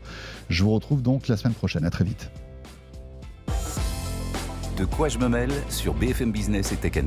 [0.49, 1.85] Je vous retrouve donc la semaine prochaine.
[1.85, 2.29] À très vite.
[4.77, 7.03] De quoi je me mêle sur BFM Business et Tech.